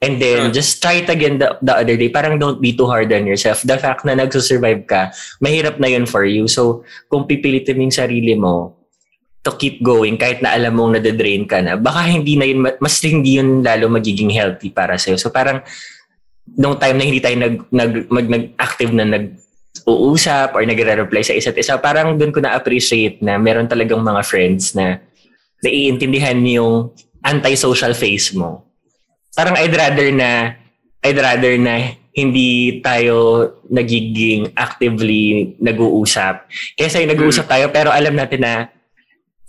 [0.04, 2.12] And then, just try it again the, the other day.
[2.12, 3.63] Parang don't be too hard on yourself.
[3.63, 6.51] The fact na nagsusurvive ka, mahirap na yun for you.
[6.51, 8.74] So, kung pipilitin mo yung sarili mo,
[9.45, 12.97] to keep going kahit na alam mong nade-drain ka na, baka hindi na yun, mas
[13.05, 15.21] hindi yun lalo magiging healthy para sa'yo.
[15.21, 15.62] So parang,
[16.58, 19.38] nung time na hindi tayo nag, nag, mag, nag-active na nag
[19.86, 24.73] uusap or nagre-reply sa isa't isa, parang doon ko na-appreciate na meron talagang mga friends
[24.73, 24.97] na
[25.62, 26.89] naiintindihan yung
[27.21, 28.65] anti-social face mo.
[29.38, 30.58] Parang I'd rather na
[31.05, 36.49] I'd rather na hindi tayo nagiging actively nag-uusap.
[36.73, 38.53] Kesa yung nag-uusap tayo pero alam natin na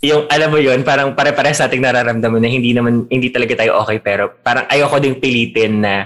[0.01, 3.97] yung alam mo yun, parang pare-pares nating nararamdaman na hindi naman, hindi talaga tayo okay
[3.97, 6.05] pero parang ayoko ding pilitin na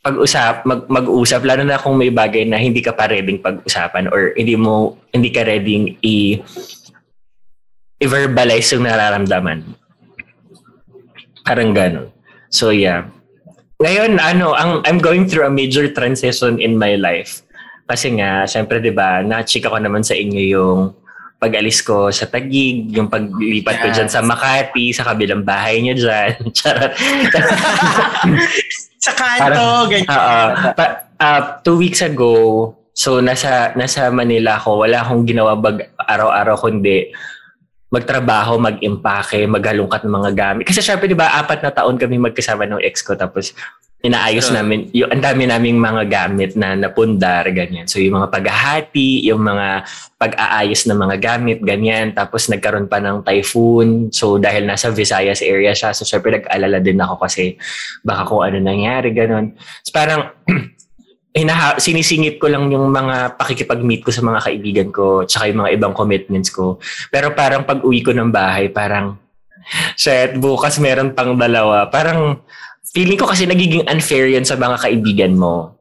[0.00, 4.32] pag-usap, mag, mag-usap, lalo na kung may bagay na hindi ka pa ready pag-usapan or
[4.34, 6.40] hindi mo, hindi ka ready i-
[8.00, 9.60] i-verbalize yung nararamdaman.
[11.44, 12.08] Parang ganun.
[12.48, 13.06] So yeah.
[13.80, 17.44] Ngayon, ano, ang, I'm going through a major transition in my life.
[17.88, 20.80] Kasi nga, syempre, di ba, na-chika ko naman sa inyo yung
[21.40, 23.82] pag-alis ko sa Tagig, yung paglipat yes.
[23.82, 26.36] ko dyan sa Makati, sa kabilang bahay niyo dyan.
[26.58, 26.92] Charot.
[29.04, 30.04] sa kanto, ganyan.
[30.04, 30.84] Uh, pa,
[31.16, 37.08] uh, two weeks ago, so nasa nasa Manila ako, wala akong ginawa bag araw-araw kundi
[37.90, 40.64] magtrabaho, mag-impake, maghalungkat ng mga gamit.
[40.68, 43.18] Kasi syempre, di ba, apat na taon kami magkasama ng ex ko.
[43.18, 43.50] Tapos,
[44.00, 44.56] inaayos sure.
[44.56, 47.84] namin, yung, ang dami naming mga gamit na napundar, ganyan.
[47.84, 49.84] So, yung mga paghahati, yung mga
[50.16, 52.16] pag-aayos ng mga gamit, ganyan.
[52.16, 54.08] Tapos, nagkaroon pa ng typhoon.
[54.08, 57.60] So, dahil nasa Visayas area siya, so, syempre, nag-alala din ako kasi
[58.00, 59.52] baka kung ano nangyari, ganun.
[59.84, 60.32] So, parang,
[61.36, 65.72] hinaha, sinisingit ko lang yung mga pakikipag-meet ko sa mga kaibigan ko tsaka yung mga
[65.76, 66.80] ibang commitments ko.
[67.12, 69.20] Pero parang pag uwi ko ng bahay, parang,
[70.00, 71.84] shit, bukas meron pang dalawa.
[71.92, 72.40] Parang,
[72.90, 75.78] feeling ko kasi nagiging unfair yun sa mga kaibigan mo.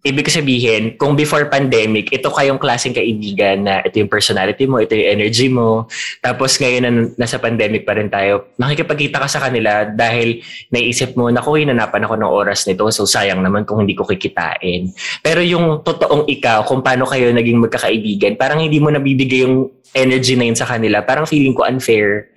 [0.00, 4.96] Ibig sabihin, kung before pandemic, ito kayong klaseng kaibigan na ito yung personality mo, ito
[4.96, 5.92] yung energy mo.
[6.24, 10.40] Tapos ngayon na nasa pandemic pa rin tayo, makikipagkita ka sa kanila dahil
[10.72, 14.88] naisip mo, naku, hinanapan ako ng oras nito, so sayang naman kung hindi ko kikitain.
[15.20, 20.32] Pero yung totoong ikaw, kung paano kayo naging magkakaibigan, parang hindi mo nabibigay yung energy
[20.32, 21.04] na yun sa kanila.
[21.04, 22.32] Parang feeling ko unfair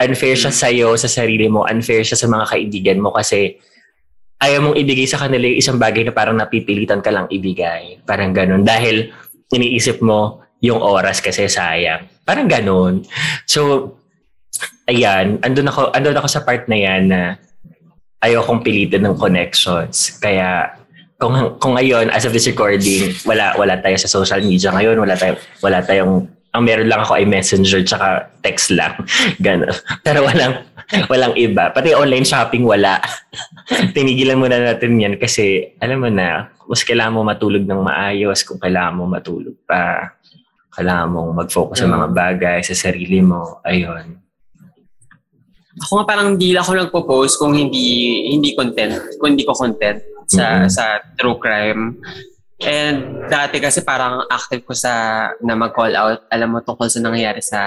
[0.00, 3.58] unfair siya sa iyo, sa sarili mo, unfair siya sa mga kaibigan mo kasi
[4.42, 8.02] ayaw mong ibigay sa kanila yung isang bagay na parang napipilitan ka lang ibigay.
[8.02, 8.66] Parang ganun.
[8.66, 9.14] Dahil
[9.54, 12.10] iniisip mo yung oras kasi sayang.
[12.26, 13.06] Parang ganun.
[13.46, 13.94] So,
[14.90, 17.20] ayan, andun ako, andun ako sa part na yan na
[18.22, 20.18] ayaw kong pilitin ng connections.
[20.18, 20.74] Kaya,
[21.22, 25.14] kung kung ngayon as of this recording wala wala tayo sa social media ngayon wala
[25.14, 28.92] tayo wala tayong ang meron lang ako ay messenger tsaka text lang.
[29.44, 29.72] Ganun.
[30.04, 30.68] Pero walang,
[31.08, 31.72] walang iba.
[31.72, 33.00] Pati online shopping, wala.
[33.96, 38.60] Tinigilan muna natin yan kasi, alam mo na, mas kailangan mo matulog ng maayos kung
[38.60, 40.12] kailangan mo matulog pa.
[40.76, 41.82] Kailangan mong mag-focus mm.
[41.84, 43.60] sa mga bagay, sa sarili mo.
[43.64, 44.20] Ayun.
[45.80, 50.44] Ako nga parang hindi ako nagpo-post kung hindi hindi content, kung hindi ko content sa
[50.64, 50.68] mm-hmm.
[50.68, 51.96] sa true crime.
[52.62, 57.42] And dati kasi parang active ko sa na mag-call out, alam mo tungkol sa nangyayari
[57.42, 57.60] sa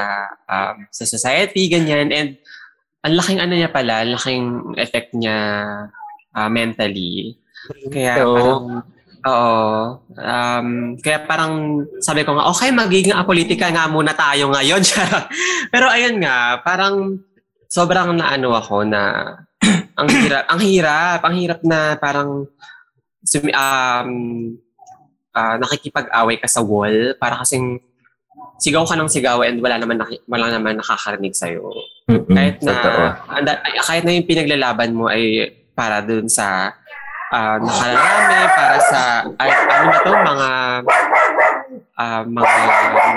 [0.48, 2.40] um, sa society ganyan and
[3.06, 5.38] ang laking ano niya pala, laking effect niya
[6.34, 7.38] uh, mentally.
[7.92, 8.66] Kaya so, parang
[9.26, 9.58] oo,
[10.22, 10.68] um,
[11.02, 11.54] kaya parang
[12.02, 14.82] sabi ko nga okay magiging apolitika nga muna tayo ngayon.
[15.74, 17.20] Pero ayun nga, parang
[17.70, 19.34] sobrang naano ako na
[20.00, 22.48] ang hirap, ang hirap, ang hirap na parang
[23.54, 24.10] um,
[25.36, 27.84] uh, nakikipag-away ka sa wall para kasing
[28.60, 31.76] sigaw ka ng sigaw and wala naman naki, wala naman nakakarinig sa iyo.
[32.08, 32.32] Mm-hmm.
[32.32, 32.74] Kahit na
[33.28, 33.52] anda,
[33.84, 36.72] kahit na yung pinaglalaban mo ay para dun sa
[37.36, 39.02] uh, nakararami, para sa
[39.42, 40.50] ay, ano ba to, mga
[42.00, 42.54] uh, mga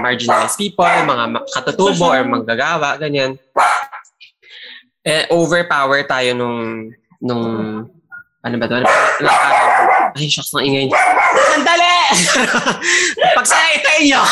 [0.03, 3.39] marginalized people, mga katutubo or manggagawa, ganyan.
[5.07, 6.91] Eh, overpower tayo nung
[7.23, 7.45] nung
[8.43, 8.75] ano ba to?
[8.83, 8.87] Ano,
[10.17, 10.87] ay, shucks ng ingay.
[11.53, 11.99] Sandali!
[13.39, 14.23] Pagsaitay nyo!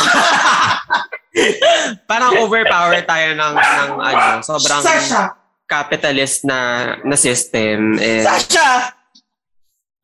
[2.10, 5.36] Parang overpower tayo ng, ng ano, sobrang Sasha!
[5.66, 8.00] capitalist na na system.
[8.00, 8.96] And, Sasha!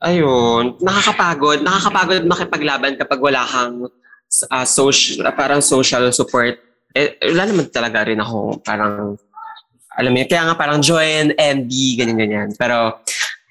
[0.03, 1.63] Ayun, nakakapagod.
[1.63, 3.87] Nakakapagod makipaglaban kapag wala kang
[4.51, 6.59] uh, social, parang social support
[6.93, 9.17] eh, wala naman talaga rin ako parang,
[9.97, 12.53] alam mo yun, kaya nga parang join MD, ganyan-ganyan.
[12.57, 13.01] Pero,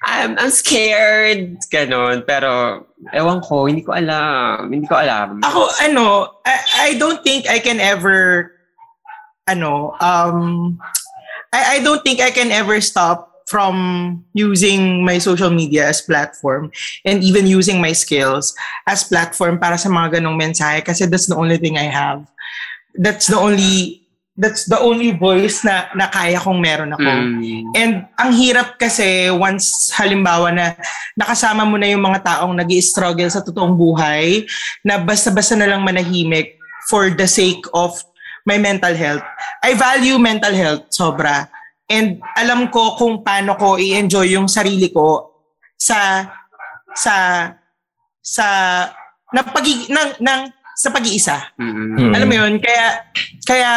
[0.01, 2.25] I'm, I'm scared, ganun.
[2.25, 2.83] Pero,
[3.13, 4.73] ewan ko, hindi ko alam.
[4.73, 5.41] Hindi ko alam.
[5.45, 6.05] Ako, ano,
[6.45, 8.51] I, I don't think I can ever,
[9.45, 10.79] ano, um,
[11.53, 16.71] I, I don't think I can ever stop from using my social media as platform
[17.03, 18.55] and even using my skills
[18.87, 22.23] as platform para sa mga ganong mensahe kasi that's the only thing I have.
[22.95, 24.00] That's the only
[24.37, 27.03] that's the only voice na, na kaya kong meron ako.
[27.03, 27.75] Mm.
[27.75, 30.75] And ang hirap kasi once halimbawa na
[31.19, 34.47] nakasama mo na yung mga taong nag struggle sa totoong buhay
[34.87, 36.55] na basta-basta na lang manahimik
[36.87, 37.91] for the sake of
[38.47, 39.23] my mental health.
[39.61, 41.51] I value mental health sobra.
[41.91, 45.27] And alam ko kung paano ko i-enjoy yung sarili ko
[45.75, 46.23] sa
[46.95, 47.15] sa
[48.23, 48.47] sa
[49.35, 50.41] na pag ng, ng
[50.81, 51.37] sa pag-iisa.
[51.61, 52.09] Mm-mm.
[52.09, 52.13] Mm.
[52.15, 52.53] Alam mo yun?
[52.57, 52.85] Kaya,
[53.45, 53.69] kaya,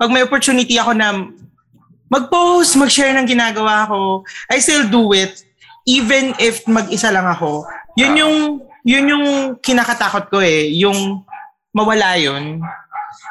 [0.00, 1.28] pag may opportunity ako na
[2.08, 5.44] mag-post, mag-share ng ginagawa ko, I still do it,
[5.84, 7.68] even if mag-isa lang ako.
[8.00, 8.36] Yun yung,
[8.80, 9.26] yun yung
[9.60, 11.20] kinakatakot ko eh, yung
[11.76, 12.64] mawala yun.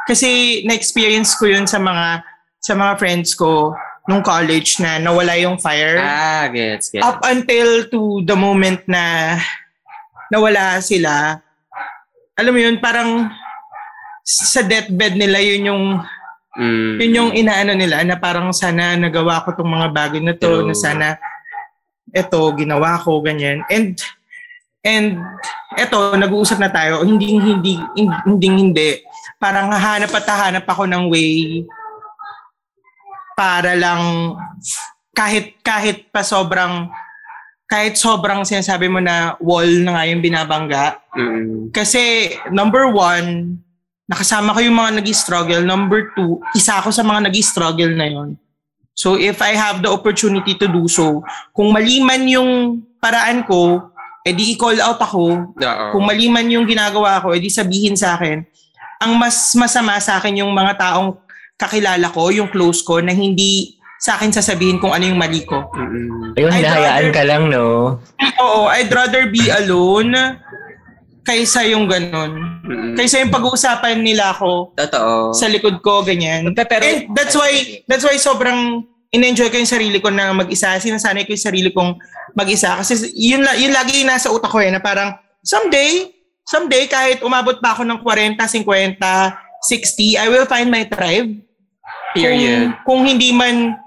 [0.06, 2.22] Kasi na-experience ko yun sa mga,
[2.62, 3.74] sa mga friends ko
[4.06, 7.02] nung college na nawala yung fire Ah, gets, gets.
[7.06, 9.38] up until to the moment na
[10.30, 11.42] nawala sila,
[12.38, 13.26] alam mo yun, parang
[14.22, 15.84] sa deathbed nila, yun yung,
[16.58, 16.98] Mm.
[16.98, 20.66] yun yung inaano nila, na parang sana nagawa ko tong mga bagay na to, True.
[20.66, 21.08] na sana
[22.10, 23.62] eto, ginawa ko, ganyan.
[23.70, 23.94] And,
[24.82, 25.22] and,
[25.78, 27.78] eto, nag-uusap na tayo, hindi, hindi,
[28.26, 28.90] hindi, hindi.
[29.38, 31.64] Parang hahanap at hahanap ako ng way
[33.38, 34.36] para lang
[35.16, 36.92] kahit kahit pa sobrang
[37.70, 41.00] kahit sobrang sinasabi mo na wall na nga yung binabangga.
[41.16, 41.70] Mm.
[41.72, 43.62] Kasi number one,
[44.10, 48.10] nakasama ko yung mga nag struggle Number two, isa ako sa mga nag struggle na
[48.10, 48.34] yon.
[48.98, 51.22] So if I have the opportunity to do so,
[51.54, 53.94] kung mali man yung paraan ko,
[54.26, 55.56] edi i-call out ako.
[55.56, 55.86] Oo.
[55.96, 58.44] Kung mali man yung ginagawa ko, edi sabihin sa akin.
[59.00, 61.16] Ang mas masama sa akin yung mga taong
[61.56, 65.72] kakilala ko, yung close ko, na hindi sa akin sasabihin kung ano yung mali ko.
[65.72, 66.36] Mm-mm.
[66.36, 67.64] Ayun, I'd hinahayaan rather- ka lang, no?
[68.44, 70.12] Oo, I'd rather be alone
[71.30, 72.58] kaysa yung ganun.
[72.66, 72.94] Mm-mm.
[72.98, 75.30] Kaysa yung pag-uusapan nila ako Totoo.
[75.38, 76.50] sa likod ko, ganyan.
[76.58, 77.54] Pe- pero- And that's why,
[77.86, 78.82] that's why sobrang
[79.14, 80.74] in-enjoy ko yung sarili ko na mag-isa.
[80.82, 82.02] Sinasanay ko yung sarili kong
[82.34, 82.74] mag-isa.
[82.74, 85.14] Kasi yun, la- yun lagi yung nasa utak ko eh, na parang
[85.46, 86.10] someday,
[86.50, 91.30] someday kahit umabot pa ako ng 40, 50, 60, I will find my tribe.
[92.18, 92.74] Period.
[92.82, 93.78] Kung, kung hindi man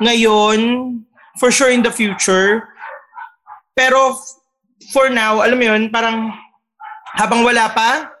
[0.00, 0.60] ngayon,
[1.36, 2.64] for sure in the future.
[3.76, 4.16] Pero
[4.90, 6.32] for now, alam mo yun, parang
[7.18, 8.14] habang wala pa,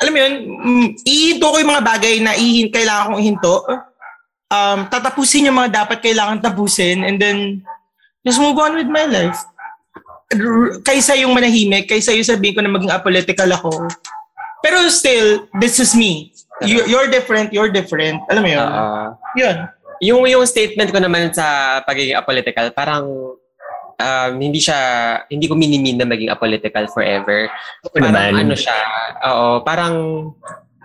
[0.00, 3.56] alam mo yun, mm, ihinto ko yung mga bagay na ihin, kailangan kong ihinto.
[4.48, 7.60] Um, tatapusin yung mga dapat kailangan tapusin and then
[8.24, 9.36] just move on with my life.
[10.82, 13.92] Kaysa yung manahimik, kaysa yung sabihin ko na maging apolitical ako.
[14.64, 16.32] Pero still, this is me.
[16.64, 18.22] You, you're different, you're different.
[18.32, 18.64] Alam mo yun?
[18.64, 19.02] Oo.
[19.36, 19.56] Yun.
[20.02, 23.36] Yung yung statement ko naman sa pagiging apolitical, parang
[23.98, 24.78] um, hindi siya
[25.28, 27.50] hindi ko minimin na maging apolitical forever.
[27.88, 28.46] Oo Parang naman.
[28.48, 28.78] ano siya,
[29.26, 29.94] oo, parang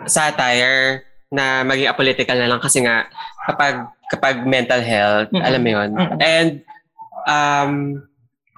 [0.08, 3.08] satire na maging apolitical na lang kasi nga
[3.48, 5.44] kapag kapag mental health, Mm-mm.
[5.44, 5.90] alam mo 'yun.
[5.96, 6.20] Mm-mm.
[6.24, 6.52] And
[7.28, 7.72] um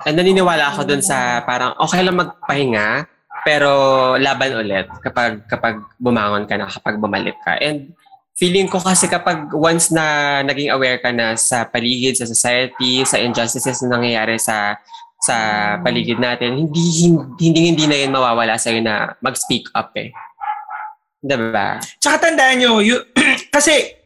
[0.05, 3.09] and naniniwala ako dun sa parang okay lang magpahinga
[3.43, 3.71] pero
[4.19, 7.55] laban ulit kapag kapag bumangon ka na, kapag bumalik ka.
[7.57, 7.95] And
[8.39, 13.19] feeling ko kasi kapag once na naging aware ka na sa paligid, sa society, sa
[13.19, 14.79] injustices na nangyayari sa
[15.19, 15.35] sa
[15.83, 20.15] paligid natin, hindi hindi hindi na yun mawawala sa na mag-speak up eh.
[21.19, 21.83] 'Di ba?
[21.99, 22.95] Tsaka tandaan nyo, you,
[23.55, 23.99] kasi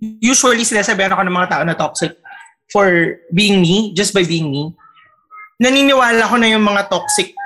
[0.00, 2.16] usually sinasabihan ako ng mga tao na toxic
[2.72, 4.72] for being me, just by being me.
[5.60, 7.36] Naniniwala ko na yung mga toxic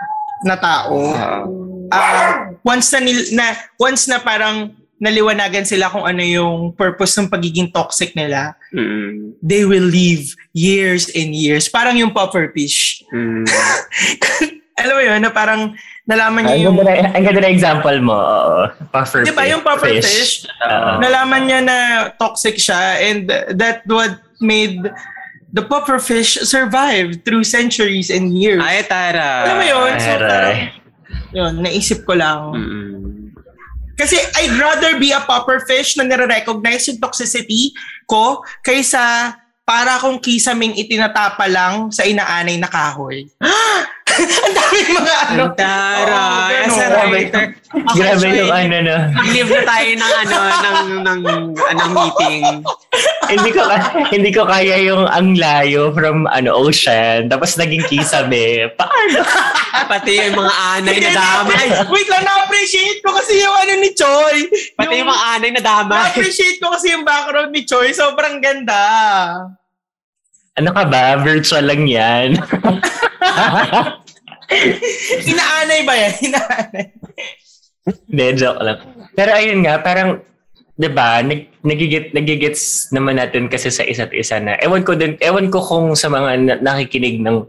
[0.47, 0.95] na tao.
[0.95, 1.43] Oo.
[1.91, 4.71] ah, once na, nil, na once na parang
[5.03, 9.35] naliwanagan sila kung ano yung purpose ng pagiging toxic nila, Mm.
[9.43, 11.67] they will live years and years.
[11.67, 13.03] Parang yung puffer fish.
[13.11, 13.43] Mm.
[14.83, 15.75] Alam mo yun, na parang
[16.07, 16.79] nalaman niya yung...
[16.81, 18.15] ang ganda na example mo.
[18.15, 18.61] Oo.
[18.95, 20.47] Puffer Di ba yung puffer fish?
[20.63, 21.03] Oo.
[21.03, 21.77] nalaman niya na
[22.17, 24.81] toxic siya and that what made
[25.53, 28.63] the puffer fish survive through centuries and years.
[28.63, 29.51] Ay, tara.
[29.51, 29.93] Alam mo yun?
[30.01, 30.59] So, parang,
[31.35, 32.41] yun, naisip ko lang.
[32.57, 32.92] Mm.
[33.97, 37.77] Kasi I'd rather be a puffer fish na nire-recognize yung toxicity
[38.09, 43.31] ko kaysa para kong kisaming itinatapa lang sa inaanay na kahoy.
[44.45, 45.45] Ang daming mga ano.
[45.57, 47.45] Taray, Oo, as a writer.
[47.73, 48.97] Okay, Grabe Joy, yung ano na.
[49.33, 51.21] Live na tayo ng ano, ng, ng,
[51.57, 52.43] ng meeting.
[53.33, 53.61] hindi ko
[54.13, 58.69] hindi ko kaya yung ang layo from ano ocean tapos naging kisame.
[58.77, 59.25] Paano?
[59.93, 61.67] Pati yung mga anay na damay.
[61.97, 64.37] Wait lang, na-appreciate ko kasi yung ano ni Choi.
[64.77, 65.97] Pati yung mga anay na damay.
[66.13, 67.97] Na-appreciate ko kasi yung background ni Choi.
[67.97, 68.85] Sobrang ganda.
[70.53, 71.17] Ano ka ba?
[71.25, 72.37] Virtual lang yan.
[75.31, 76.13] Inaanay ba yan?
[76.31, 76.87] Inaanay.
[77.83, 78.79] Hindi, joke lang.
[79.13, 80.23] Pero ayun nga, parang,
[80.79, 85.19] di ba, nag, nagigit, nagigits naman natin kasi sa isa't isa na, ewan ko din,
[85.19, 87.43] ewan ko kung sa mga na, nakikinig ng,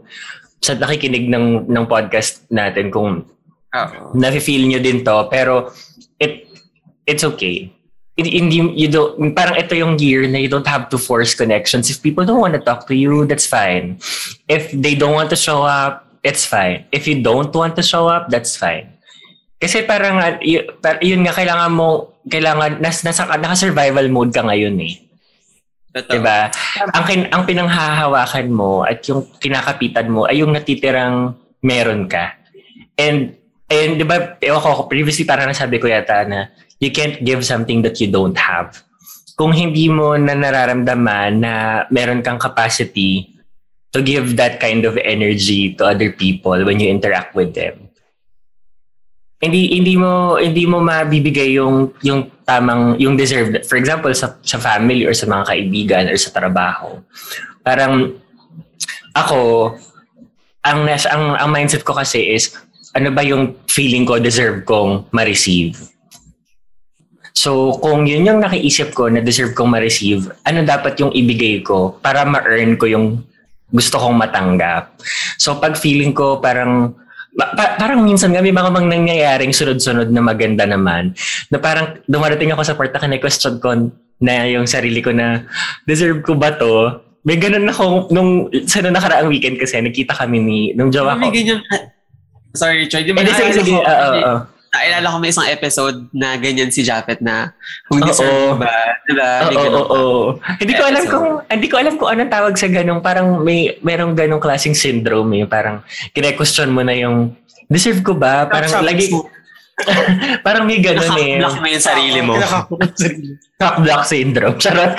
[0.58, 3.22] sa nakikinig ng, ng podcast natin kung
[3.74, 3.98] Oo.
[4.14, 5.70] nafe-feel nyo din to, pero
[6.18, 6.50] it,
[7.06, 7.70] it's okay.
[8.14, 11.90] It, hindi, you don't, parang ito yung year na you don't have to force connections.
[11.90, 13.98] If people don't want to talk to you, that's fine.
[14.46, 16.88] If they don't want to show up, it's fine.
[16.88, 18.96] If you don't want to show up, that's fine.
[19.60, 24.42] Kasi parang, uh, y- par- yun nga, kailangan mo, kailangan, nas, nasa, naka-survival mode ka
[24.42, 25.04] ngayon eh.
[25.94, 26.10] Totoo.
[26.10, 26.50] Diba?
[26.90, 32.34] Ang, kin, ang pinanghahawakan mo at yung kinakapitan mo ay yung natitirang meron ka.
[32.98, 33.38] And,
[33.70, 36.50] and di ba, ewan ko, previously parang nasabi ko yata na
[36.82, 38.82] you can't give something that you don't have.
[39.38, 41.52] Kung hindi mo na nararamdaman na
[41.94, 43.33] meron kang capacity
[43.94, 47.78] to give that kind of energy to other people when you interact with them.
[49.38, 54.58] Hindi hindi mo hindi mo mabibigay yung yung tamang yung deserved for example sa sa
[54.58, 56.98] family or sa mga kaibigan or sa trabaho.
[57.62, 58.18] Parang
[59.14, 59.72] ako
[60.66, 62.50] ang ang ang mindset ko kasi is
[62.98, 65.78] ano ba yung feeling ko deserve kong ma-receive.
[67.34, 71.98] So, kung yun yung nakiisip ko na deserve kong ma-receive, ano dapat yung ibigay ko
[71.98, 73.26] para ma-earn ko yung
[73.68, 74.98] gusto kong matanggap.
[75.36, 76.94] So, pag feeling ko parang
[77.32, 81.16] pa- pa- parang minsan nga may mga mang nangyayaring sunod-sunod na maganda naman
[81.48, 85.42] na parang dumarating ako sa part na kine-question ko na yung sarili ko na
[85.82, 87.00] deserve ko ba to?
[87.24, 88.30] May ganun ako nung
[88.64, 91.24] sa nung nakaraang weekend kasi nakita kami ni nung jowa ko.
[91.24, 91.58] May ganyan.
[92.54, 93.02] Sorry, Troy.
[93.02, 93.74] Di ba Eh, sige, sige.
[93.74, 94.34] Oo, oo.
[94.74, 97.54] Naalala ko may isang episode na ganyan si Japet na
[97.86, 98.74] kung deserve mo ba,
[99.06, 99.46] di ba?
[99.46, 100.22] May Oo, oo, oo.
[100.58, 104.18] Hindi ko alam kung hindi ko alam kung anong tawag sa ganung parang may merong
[104.18, 105.46] ganong klaseng syndrome eh.
[105.46, 107.38] Parang kine-question mo na yung
[107.70, 108.50] deserve ko ba?
[108.50, 109.06] Parang Sabi lagi
[110.46, 111.38] parang may ganun eh.
[111.38, 112.34] Block mo yung sarili mo.
[112.38, 113.30] Kinakakuha sa sarili.
[113.58, 114.58] Cock block syndrome.
[114.62, 114.92] Charot.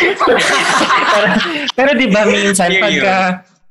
[1.11, 1.27] pero,
[1.75, 3.15] pero di ba minsan pagka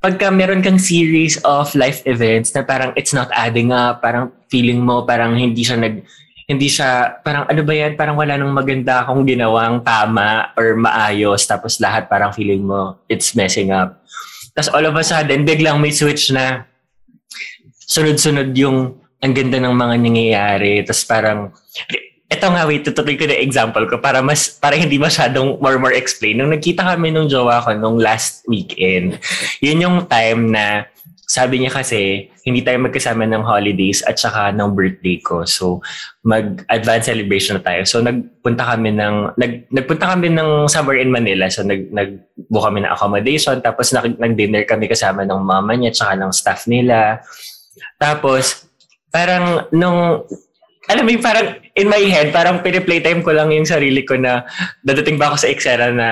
[0.05, 4.85] pagka meron kang series of life events na parang it's not adding up, parang feeling
[4.85, 6.05] mo parang hindi siya nag
[6.45, 11.49] hindi siya, parang ano ba yan, parang wala nang maganda akong ginawang tama or maayos,
[11.49, 14.05] tapos lahat parang feeling mo, it's messing up.
[14.53, 16.69] Tapos all of a sudden, biglang may switch na
[17.89, 20.73] sunod-sunod yung ang ganda ng mga nangyayari.
[20.85, 21.49] Tapos parang,
[22.29, 25.95] eto nga, wait, tutuloy ko na example ko para mas para hindi masyadong more more
[25.95, 26.41] explain.
[26.41, 29.21] Nung nagkita kami nung jowa ko nung last weekend,
[29.61, 30.89] yun yung time na
[31.25, 35.49] sabi niya kasi hindi tayo magkasama ng holidays at saka ng birthday ko.
[35.49, 35.81] So
[36.21, 37.83] mag-advance celebration na tayo.
[37.89, 41.49] So nagpunta kami ng nag nagpunta kami ng somewhere in Manila.
[41.49, 45.99] So nag nagbuo kami ng accommodation tapos nag, nag-dinner kami kasama ng mama niya at
[45.99, 47.25] saka ng staff nila.
[47.97, 48.69] Tapos
[49.09, 50.29] parang nung
[50.85, 54.47] alam mo yung parang in my head, parang piniplaytime ko lang yung sarili ko na
[54.87, 56.09] dadating ba ako sa eksena na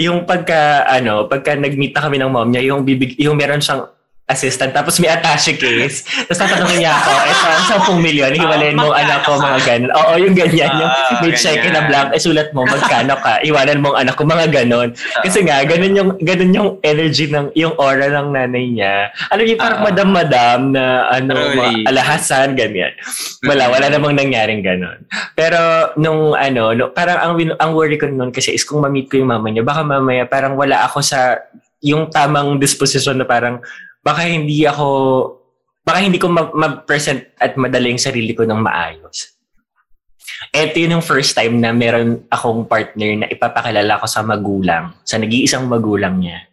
[0.00, 3.84] yung pagka, ano, pagka nag-meet na kami ng mom niya, yung, bibig, yung meron siyang
[4.28, 6.04] assistant, tapos may attache case.
[6.28, 9.90] Tapos tatanungin niya ako, eh, sa 10 milyon, hiwalayin mo ang anak ko, mga ganun.
[9.96, 10.68] Oo, yung ganyan.
[10.68, 14.04] Yung Ah, may check in na blank, eh, sulat mo, magkano ka, iwanan mo ang
[14.04, 14.92] anak ko, mga ganun.
[15.24, 19.08] Kasi nga, ganun yung, ganun yung energy ng, yung aura ng nanay niya.
[19.32, 19.86] Alam niyo, parang Ah.
[19.88, 22.92] madam-madam na, ano, mga alahasan, ganyan.
[23.48, 25.08] Wala, wala namang nangyaring ganun.
[25.32, 25.56] Pero,
[25.96, 29.32] nung, ano, no, parang ang, ang worry ko noon kasi is kung ma-meet ko yung
[29.32, 31.40] mama niya, baka mamaya parang wala ako sa,
[31.80, 33.64] yung tamang disposition na parang,
[34.02, 34.88] baka hindi ako,
[35.82, 39.38] baka hindi ko ma- ma-present at madala yung sarili ko ng maayos.
[40.54, 45.18] Ito yun yung first time na meron akong partner na ipapakilala ko sa magulang, sa
[45.18, 46.46] nag-iisang magulang niya.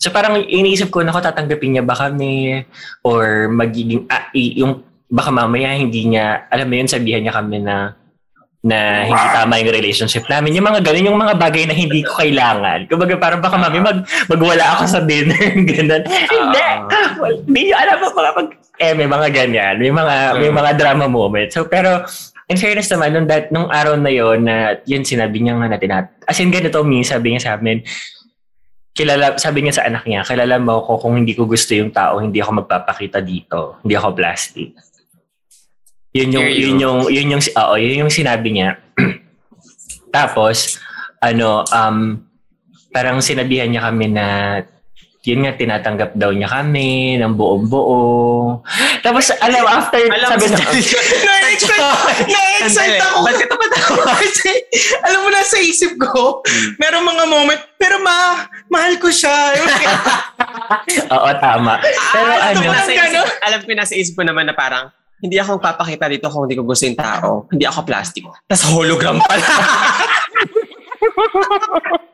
[0.00, 2.64] So parang iniisip ko na ko tatanggapin niya ba kami
[3.04, 7.99] or magiging, ah, yung baka mamaya hindi niya, alam mo yun, sabihan niya kami na
[8.60, 10.52] na hindi tama yung relationship namin.
[10.52, 12.84] Yung mga ganun, yung mga bagay na hindi ko kailangan.
[12.92, 15.56] Kumbaga parang baka mami mag, magwala ako sa dinner.
[15.72, 16.04] ganun.
[16.04, 16.64] Hindi.
[17.16, 18.48] Well, Hindi nyo alam mo mga pag...
[18.80, 19.74] Eh, may mga ganyan.
[19.80, 21.56] May mga, may mga drama moments.
[21.56, 22.04] So, pero,
[22.52, 25.90] in fairness naman, nung, that, nung araw na yon na yun sinabi niya nga natin
[25.96, 27.80] at, as in ganito, mi, sabi niya sa amin,
[28.92, 32.20] kilala, sabi niya sa anak niya, kilala mo ako kung hindi ko gusto yung tao,
[32.20, 33.80] hindi ako magpapakita dito.
[33.80, 34.76] Hindi ako plastic.
[36.10, 38.82] Yun yung, yun yung, yun yung, oo, yun yung sinabi niya.
[40.16, 40.82] Tapos,
[41.22, 42.18] ano, um,
[42.90, 44.26] parang sinabihan niya kami na
[45.20, 48.64] yun nga, tinatanggap daw niya kami ng buong buo.
[49.04, 50.56] Tapos, alam, after, Alam sabi na,
[51.28, 51.88] Na-excite,
[52.24, 53.16] na-excite ako.
[53.28, 54.12] Ba't ka tumatawa?
[54.24, 54.52] Kasi,
[55.04, 56.40] alam mo na sa isip ko,
[56.80, 59.60] meron mga moment, pero ma, mahal ko siya.
[61.20, 61.84] oo, tama.
[61.84, 64.88] Pero alam, ano, ko nasa isip, alam ko nasa isip ko naman na parang,
[65.20, 67.44] hindi ako papakita dito kung hindi ko gusto yung tao.
[67.52, 68.24] Hindi ako plastic.
[68.48, 69.44] Tapos hologram pala.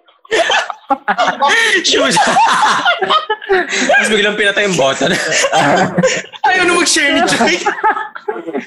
[1.86, 2.16] Shoes.
[2.18, 5.12] Tapos biglang pinatay yung button.
[6.46, 7.56] Ayaw na mag-share ni Joy.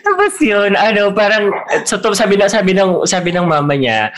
[0.03, 1.51] Tapos yun, ano, parang,
[1.83, 4.11] so to, sabi na, sabi ng, sabi ng mama niya,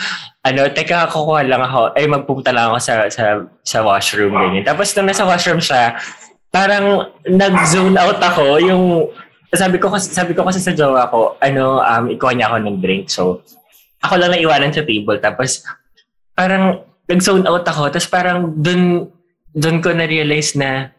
[0.45, 4.65] ano, teka, kukuha lang ako, ay magpunta lang ako sa, sa, sa washroom, ganyan.
[4.65, 5.97] Tapos nung nasa washroom siya,
[6.53, 9.09] parang nag-zone out ako, yung,
[9.51, 12.77] sabi ko kasi, sabi ko kasi sa jowa ko, ano, um, ikuha niya ako ng
[12.79, 13.11] drink.
[13.11, 13.43] So,
[13.99, 15.19] ako lang naiwanan sa table.
[15.19, 15.67] Tapos,
[16.31, 17.91] parang, nag-zone out ako.
[17.91, 19.11] Tapos parang, dun,
[19.51, 20.95] dun ko na-realize na,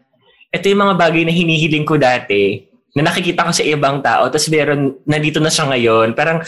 [0.53, 4.53] ito yung mga bagay na hinihiling ko dati, na nakikita ko sa ibang tao, tapos
[4.53, 6.12] meron, nandito na siya ngayon.
[6.12, 6.44] Parang,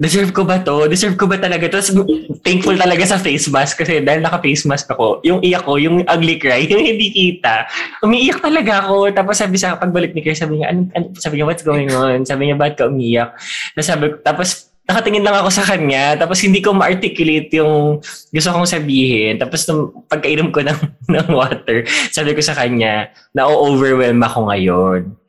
[0.00, 0.88] deserve ko ba to?
[0.88, 1.68] Deserve ko ba talaga?
[1.68, 1.92] Tapos,
[2.40, 6.36] thankful talaga sa face mask kasi dahil naka-face mask ako, yung iyak ko, yung ugly
[6.40, 7.66] cry, yung hindi kita,
[8.04, 9.12] umiiyak talaga ako.
[9.12, 12.24] Tapos sabi sa pagbalik ni Chris, sabi niya, ano, ano, sabi niya, what's going on?
[12.24, 13.36] Sabi niya, ba't ka umiiyak?
[13.74, 14.48] Tapos, sabi, tapos
[14.82, 18.02] nakatingin lang ako sa kanya, tapos hindi ko ma-articulate yung
[18.34, 19.38] gusto kong sabihin.
[19.38, 20.78] Tapos nung pagkainom ko ng,
[21.14, 25.21] ng water, sabi ko sa kanya, na-overwhelm ako ngayon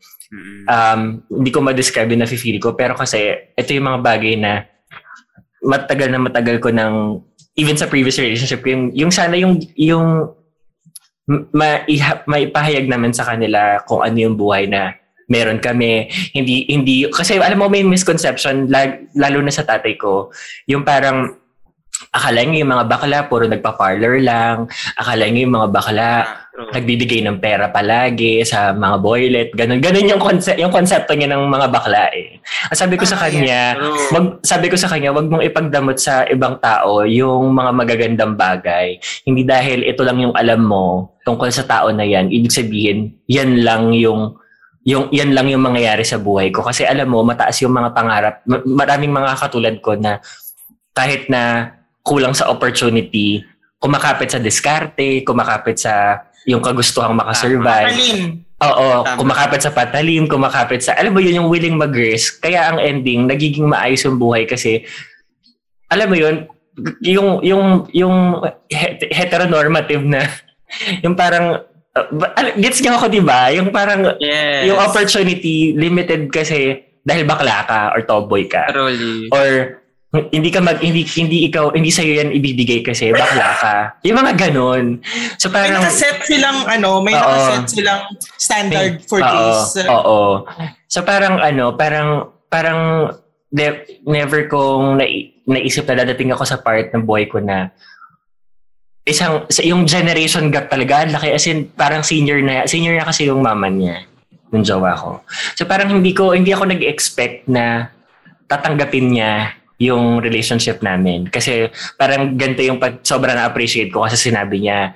[0.67, 2.73] um, hindi ko ma-describe yung nafe-feel ko.
[2.73, 4.65] Pero kasi, ito yung mga bagay na
[5.63, 7.23] matagal na matagal ko ng,
[7.55, 10.33] even sa previous relationship, yung, yung sana yung, yung
[12.27, 14.91] maipahayag naman sa kanila kung ano yung buhay na
[15.31, 16.11] meron kami.
[16.35, 18.67] Hindi, hindi, kasi alam mo, may misconception,
[19.15, 20.33] lalo na sa tatay ko,
[20.67, 21.39] yung parang,
[22.13, 24.69] akala niyo yung mga bakla, puro nagpa-parlor lang.
[24.99, 26.09] Akala niyo yung mga bakla,
[26.53, 29.81] nagbibigay ng pera palagi sa mga boylet, ganun.
[29.81, 32.37] Ganun yung, concept, yung konsepto niya ng mga bakla eh.
[32.69, 33.73] Ang sabi ko sa Ah, kanya,
[34.13, 39.01] wag, sabi ko sa kanya, wag mong ipagdamot sa ibang tao yung mga magagandang bagay.
[39.25, 43.65] Hindi dahil ito lang yung alam mo tungkol sa tao na yan, ibig sabihin, yan
[43.65, 44.37] lang yung
[44.83, 48.43] yung yan lang yung mangyayari sa buhay ko kasi alam mo mataas yung mga pangarap
[48.43, 50.19] Ma- maraming mga katulad ko na
[50.91, 51.71] kahit na
[52.03, 53.47] kulang sa opportunity
[53.79, 58.43] kumakapit sa diskarte kumakapit sa yung kagustuhang makasurvive Alin?
[58.63, 59.19] Oo, Tama.
[59.19, 62.39] kumakapit sa patalim, kumakapit sa, alam mo yun, yung willing mag-risk.
[62.39, 64.87] Kaya ang ending, nagiging maayos yung buhay kasi,
[65.91, 66.47] alam mo yun,
[67.03, 68.39] yung, yung, yung
[68.71, 70.23] het- heteronormative na,
[71.03, 71.59] yung parang,
[71.91, 72.07] uh,
[72.55, 73.51] gets niyo ako, di ba?
[73.51, 74.71] Yung parang, Yes.
[74.71, 78.71] yung opportunity limited kasi dahil bakla ka or tomboy ka.
[78.71, 79.27] Truly.
[79.27, 79.82] Or
[80.13, 83.75] hindi ka mag hindi hindi ikaw hindi sa yan ibibigay kasi bakla ka.
[84.05, 85.01] Yung mga ganun.
[85.41, 87.25] So May parang nakaset silang, ano, may Oo.
[87.25, 88.05] nakaset silang
[88.37, 89.81] standard for Oo, this.
[89.89, 90.45] Oo.
[90.85, 93.09] So parang ano, parang parang
[93.49, 97.73] de- never kong nai- naisip na dadating ako sa part ng buhay ko na
[99.09, 103.09] isang sa yung generation gap talaga ang laki as in parang senior na senior na
[103.09, 104.05] kasi yung mama niya
[104.53, 105.25] yung jowa ko.
[105.57, 107.89] So parang hindi ko hindi ako nag-expect na
[108.45, 111.67] tatanggapin niya yung relationship namin kasi
[111.99, 114.95] parang ganito yung pag sobra na appreciate ko kasi sinabi niya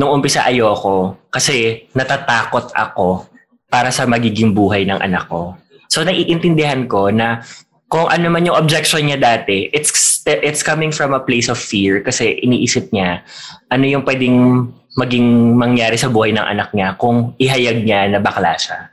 [0.00, 3.28] nung umpisa ayoko kasi natatakot ako
[3.68, 5.54] para sa magiging buhay ng anak ko.
[5.92, 7.44] So naiintindihan ko na
[7.90, 12.00] kung ano man yung objection niya dati, it's it's coming from a place of fear
[12.00, 13.20] kasi iniisip niya
[13.68, 18.56] ano yung pwedeng maging mangyari sa buhay ng anak niya kung ihayag niya na bakla
[18.56, 18.90] siya.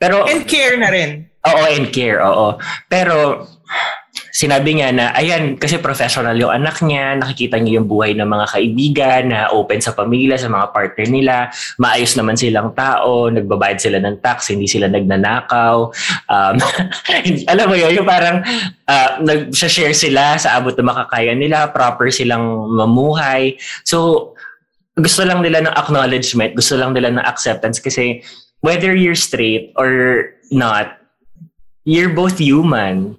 [0.00, 1.26] Pero And care na rin.
[1.46, 2.58] Oo, and care, oo.
[2.90, 3.46] Pero
[4.36, 8.46] sinabi niya na, ayan, kasi professional yung anak niya, nakikita niya yung buhay ng mga
[8.52, 11.48] kaibigan na open sa pamilya, sa mga partner nila,
[11.80, 15.88] maayos naman silang tao, nagbabayad sila ng tax, hindi sila nagnanakaw.
[16.28, 16.56] Um,
[17.52, 18.44] alam mo yun, yung parang
[18.84, 22.44] uh, nag-share sila sa abot na makakaya nila, proper silang
[22.76, 23.56] mamuhay.
[23.88, 24.36] So,
[25.00, 28.20] gusto lang nila ng acknowledgement, gusto lang nila ng acceptance kasi
[28.60, 31.00] whether you're straight or not,
[31.88, 33.16] you're both human.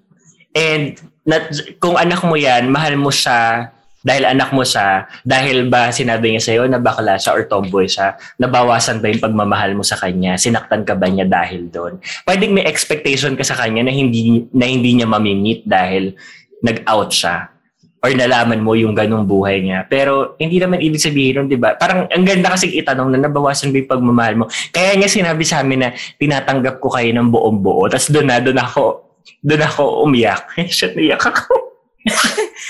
[0.58, 3.70] And not, kung anak mo yan, mahal mo siya
[4.08, 8.16] dahil anak mo siya, dahil ba sinabi niya sa'yo na bakla siya or tomboy siya,
[8.40, 10.40] nabawasan ba yung pagmamahal mo sa kanya?
[10.40, 12.00] Sinaktan ka ba niya dahil doon?
[12.24, 16.16] Pwedeng may expectation ka sa kanya na hindi, na hindi niya mamimit dahil
[16.64, 17.52] nag-out siya
[18.00, 19.84] or nalaman mo yung ganong buhay niya.
[19.90, 21.76] Pero hindi naman ibig sabihin nun, di ba?
[21.76, 24.46] Parang ang ganda kasi itanong na nabawasan ba yung pagmamahal mo.
[24.72, 27.90] Kaya nga sinabi sa amin na tinatanggap ko kayo ng buong buo.
[27.90, 29.07] Tapos doon na, doon ako,
[29.44, 30.48] doon ako umiyak.
[30.76, 31.76] Shit, naiyak ako.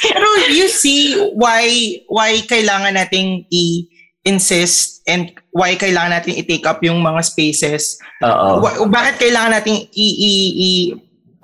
[0.04, 1.66] Pero you see why
[2.10, 3.86] why kailangan nating i
[4.28, 7.96] insist and why kailangan natin i-take up yung mga spaces.
[8.20, 8.60] Oo.
[8.92, 10.72] Bakit kailangan nating i, i, i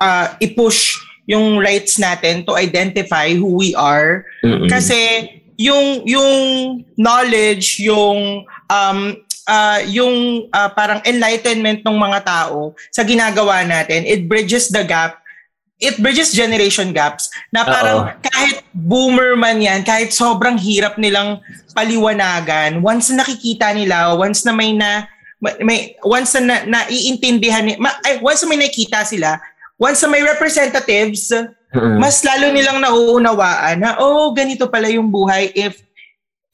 [0.04, 4.68] uh, i-push yung rights natin to identify who we are Mm-mm.
[4.68, 6.32] kasi yung yung
[7.00, 9.16] knowledge yung um
[9.48, 15.20] uh, yung uh, parang enlightenment ng mga tao sa ginagawa natin it bridges the gap
[15.82, 18.10] it bridges generation gaps na parang Oo.
[18.24, 21.42] kahit boomer man yan kahit sobrang hirap nilang
[21.76, 25.04] paliwanagan once na nakikita nila once na may na
[25.60, 29.36] may once na naiintindihan ni ma, ay, once na may nakita sila
[29.76, 31.28] once na may representatives
[31.74, 32.00] Mm-mm.
[32.00, 35.83] mas lalo nilang nauunawaan na oh ganito pala yung buhay if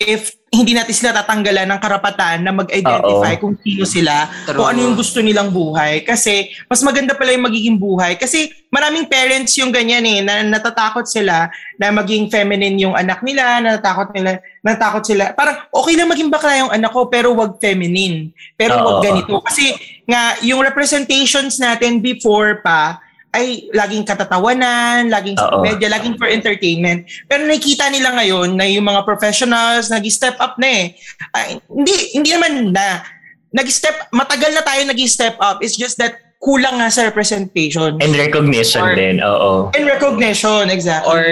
[0.00, 3.40] if hindi natin sila tatanggalan ng karapatan na mag-identify Oo.
[3.44, 4.58] kung sino sila, True.
[4.58, 6.02] kung ano yung gusto nilang buhay.
[6.02, 8.18] Kasi mas maganda pala yung magiging buhay.
[8.18, 11.46] Kasi maraming parents yung ganyan eh, na natatakot sila
[11.78, 15.24] na maging feminine yung anak nila, natatakot nila, natatakot sila.
[15.38, 18.34] Parang okay lang maging bakla yung anak ko pero wag feminine.
[18.58, 18.84] Pero Oo.
[18.98, 19.38] wag ganito.
[19.46, 19.76] Kasi
[20.08, 22.98] nga yung representations natin before pa,
[23.30, 27.06] ay laging katatawanan, laging sa media, laging for entertainment.
[27.30, 30.84] Pero nakikita nila ngayon na yung mga professionals nag-step up na eh.
[31.30, 33.06] Ay, hindi, hindi naman na.
[33.54, 35.62] Nag-step, matagal na tayo nag-step up.
[35.62, 38.02] It's just that kulang nga sa representation.
[38.02, 39.70] And recognition Or- din, oo.
[39.78, 41.06] And recognition, exactly.
[41.06, 41.22] Or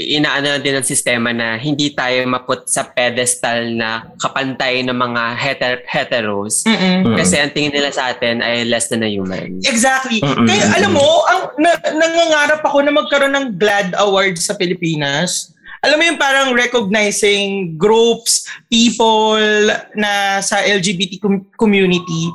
[0.00, 5.22] inaano na din ng sistema na hindi tayo maput sa pedestal na kapantay ng mga
[5.36, 6.64] heter- heteros.
[6.64, 7.12] Mm-mm.
[7.12, 7.16] Mm.
[7.20, 9.60] Kasi ang tingin nila sa atin ay less than a human.
[9.62, 10.24] Exactly.
[10.24, 10.48] Mm-mm.
[10.48, 15.52] Kaya alam mo, ang na, nangangarap ako na magkaroon ng GLAD Award sa Pilipinas.
[15.80, 19.40] Alam mo yung parang recognizing groups, people
[19.96, 22.28] na sa LGBT com- community.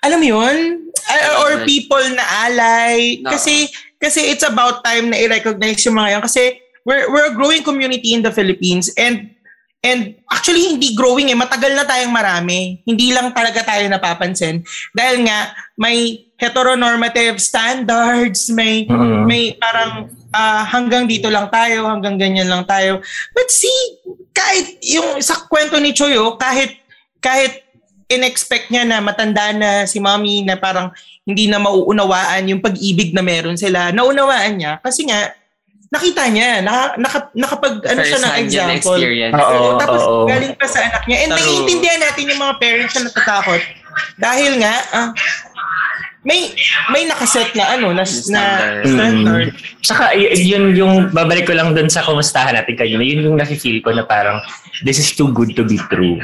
[0.00, 0.56] Alam mo yun?
[1.44, 3.20] Or people na ally.
[3.20, 3.32] No.
[3.32, 6.22] Kasi kasi it's about time na i-recognize yung mga yan.
[6.24, 6.42] Kasi
[6.86, 9.36] we're, we're a growing community in the Philippines and
[9.86, 11.38] And actually, hindi growing eh.
[11.38, 12.82] Matagal na tayong marami.
[12.82, 14.66] Hindi lang talaga tayo napapansin.
[14.90, 19.30] Dahil nga, may heteronormative standards, may Mm-mm.
[19.30, 22.98] may parang ah, hanggang dito lang tayo, hanggang ganyan lang tayo.
[23.30, 24.02] But see,
[24.34, 26.82] kahit yung sa kwento ni Choyo, kahit
[27.22, 27.62] kahit
[28.10, 30.90] in-expect niya na matanda na si mommy na parang
[31.22, 35.30] hindi na mauunawaan yung pag-ibig na meron sila, naunawaan niya kasi nga
[35.86, 39.00] nakita niya, naka, naka, nakapag ano siya ng example.
[39.32, 40.26] Oo, Tapos oo.
[40.26, 41.18] galing pa sa anak niya.
[41.24, 41.38] And True.
[41.38, 43.62] naiintindihan natin yung mga parents na natatakot.
[44.18, 45.08] Dahil nga, ah,
[46.26, 46.50] may
[46.90, 48.82] may nakaset na ano na, na Standard.
[48.82, 49.48] standard.
[49.78, 53.78] Saka y- yun yung babalik ko lang dun sa kumustahan natin kanina, yun yung nafe-feel
[53.78, 54.42] ko na parang
[54.82, 56.18] this is too good to be true.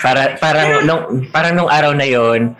[0.00, 1.02] Para parang nung
[1.32, 2.52] parang nung araw na yon,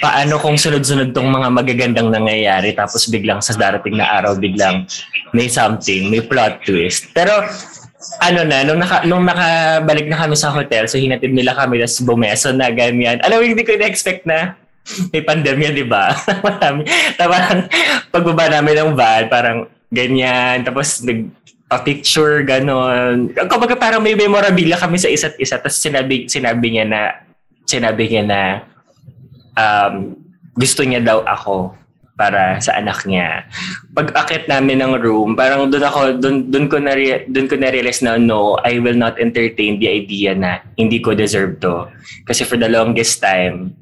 [0.00, 4.88] paano kung sunod-sunod tong mga magagandang nangyayari tapos biglang sa darating na araw biglang
[5.36, 7.12] may something, may plot twist.
[7.12, 7.44] Pero
[8.20, 12.00] ano na, nung, naka, nung nakabalik na kami sa hotel, so hinatid nila kami, tapos
[12.00, 13.20] bumeso na, ganyan.
[13.20, 14.56] Alam mo, hindi ko na-expect na
[15.12, 16.10] may pandemya, di ba?
[16.46, 16.88] Marami.
[17.20, 17.68] Parang
[18.08, 19.58] pagbaba namin ng van, parang
[19.92, 20.64] ganyan.
[20.64, 21.04] Tapos
[21.78, 23.30] picture ganon.
[23.46, 25.62] Kumbaga parang may memorabilia kami sa isa't isa.
[25.62, 27.00] Tapos sinabi, sinabi niya na,
[27.62, 28.40] sinabi niya na
[29.54, 30.18] um,
[30.58, 31.78] gusto niya daw ako
[32.18, 33.48] para sa anak niya.
[33.96, 36.92] Pag akit namin ng room, parang doon ako, doon, doon ko na
[37.24, 41.62] doon ko na-realize na no, I will not entertain the idea na hindi ko deserve
[41.64, 41.88] to.
[42.28, 43.72] Kasi for the longest time,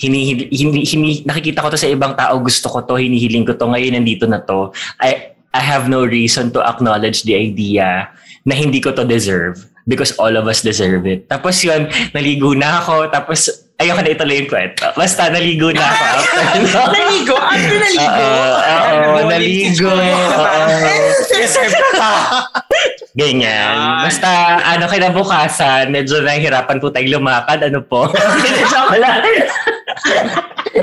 [0.00, 4.00] hini, hini, nakikita ko to sa ibang tao, gusto ko to, hinihiling ko to, ngayon
[4.00, 4.72] nandito na to.
[4.96, 8.06] I, I have no reason to acknowledge the idea
[8.46, 11.26] na hindi ko to deserve because all of us deserve it.
[11.26, 14.86] Tapos yun, naligo na ako, tapos ayoko na ituloy yung kwento.
[14.94, 16.06] Basta naligo na ako.
[16.94, 17.34] naligo?
[17.34, 18.06] After naligo?
[18.06, 19.90] Oo, naligo.
[21.34, 22.12] Deserve ka.
[23.18, 23.74] Ganyan.
[23.74, 24.06] Yan.
[24.06, 24.30] Basta,
[24.62, 27.58] ano, kinabukasan, medyo nahihirapan po tayong lumakad.
[27.66, 28.06] Ano po?
[28.70, 29.18] Joke lang.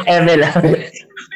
[0.03, 0.59] Eme lang.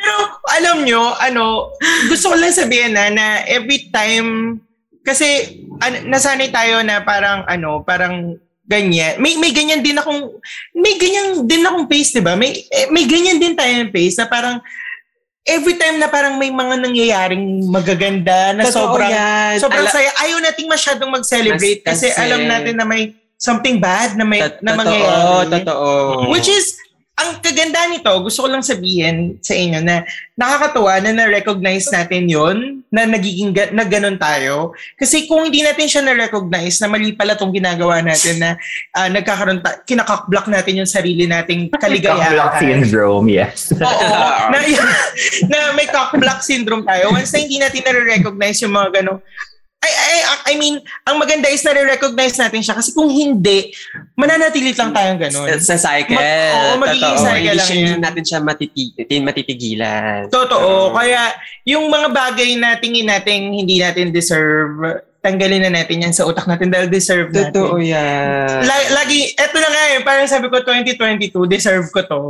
[0.02, 0.18] Pero
[0.50, 1.70] alam nyo, ano,
[2.10, 4.58] gusto ko lang sabihin na, na every time,
[5.02, 8.34] kasi an, nasanay tayo na parang, ano, parang
[8.66, 9.20] ganyan.
[9.20, 10.32] May may ganyan din akong
[10.74, 12.40] may ganyan din akong pace, 'di ba?
[12.40, 14.64] May eh, may ganyan din tayong pace na parang
[15.44, 19.60] every time na parang may mga nangyayaring magaganda na Totoo sobrang yan.
[19.60, 20.08] sobrang Ala- saya.
[20.24, 24.62] Ayaw nating masyadong mag-celebrate kasi kasi- alam natin na may something bad na may Tot-
[24.64, 25.52] na totoo, mangyayari.
[25.52, 25.90] totoo.
[26.32, 26.78] Which is
[27.22, 30.02] ang kaganda nito, gusto ko lang sabihin sa inyo na
[30.34, 32.58] nakakatuwa na na-recognize natin yon
[32.90, 34.74] na nagiging ga- na ganun tayo.
[34.98, 38.50] Kasi kung hindi natin siya na-recognize na mali pala tong ginagawa natin na
[38.98, 42.34] uh, nagkakaroon ta- kinakakblock natin yung sarili nating kaligayahan.
[42.34, 43.70] Cock-block syndrome, yes.
[43.78, 44.08] Oo.
[44.52, 44.58] na,
[45.52, 47.14] na may cock-block syndrome tayo.
[47.14, 49.22] Once na hindi natin na-recognize yung mga ganun,
[49.82, 50.78] I, I, I mean,
[51.10, 53.74] ang maganda is na-recognize natin siya kasi kung hindi,
[54.14, 55.50] mananatilit lang tayong ganun.
[55.58, 56.22] Sa cycle.
[56.22, 57.26] Mag- oo, magiging Totoo.
[57.26, 57.68] cycle lang.
[57.74, 58.94] Hindi natin siya matiti-
[59.26, 60.30] matitigilan.
[60.30, 60.94] Totoo.
[60.94, 61.34] Kaya
[61.66, 66.46] yung mga bagay na tingin natin hindi natin deserve, tanggalin na natin yan sa utak
[66.46, 67.50] natin dahil deserve natin.
[67.50, 68.62] Totoo yan.
[68.62, 72.22] La- lagi, eto na nga eh, parang sabi ko 2022, deserve ko to.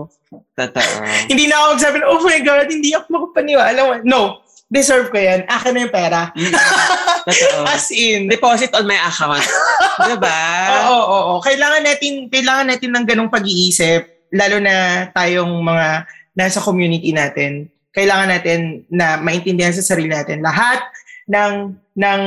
[0.55, 0.93] Totoo.
[1.31, 4.07] Hindi na ako magsabi oh my God, hindi ako makapaniwala.
[4.07, 4.39] No,
[4.71, 5.43] deserve ko yan.
[5.51, 6.31] Akin na yung pera.
[7.27, 7.65] Totoo.
[7.67, 8.27] As in.
[8.31, 9.45] Deposit on my account.
[10.09, 10.41] diba?
[10.87, 11.33] Oo, oo, oo.
[11.41, 15.87] Kailangan natin, kailangan natin ng ganong pag-iisip, lalo na tayong mga
[16.35, 17.67] nasa community natin.
[17.91, 20.79] Kailangan natin na maintindihan sa sarili natin lahat
[21.27, 22.21] ng ng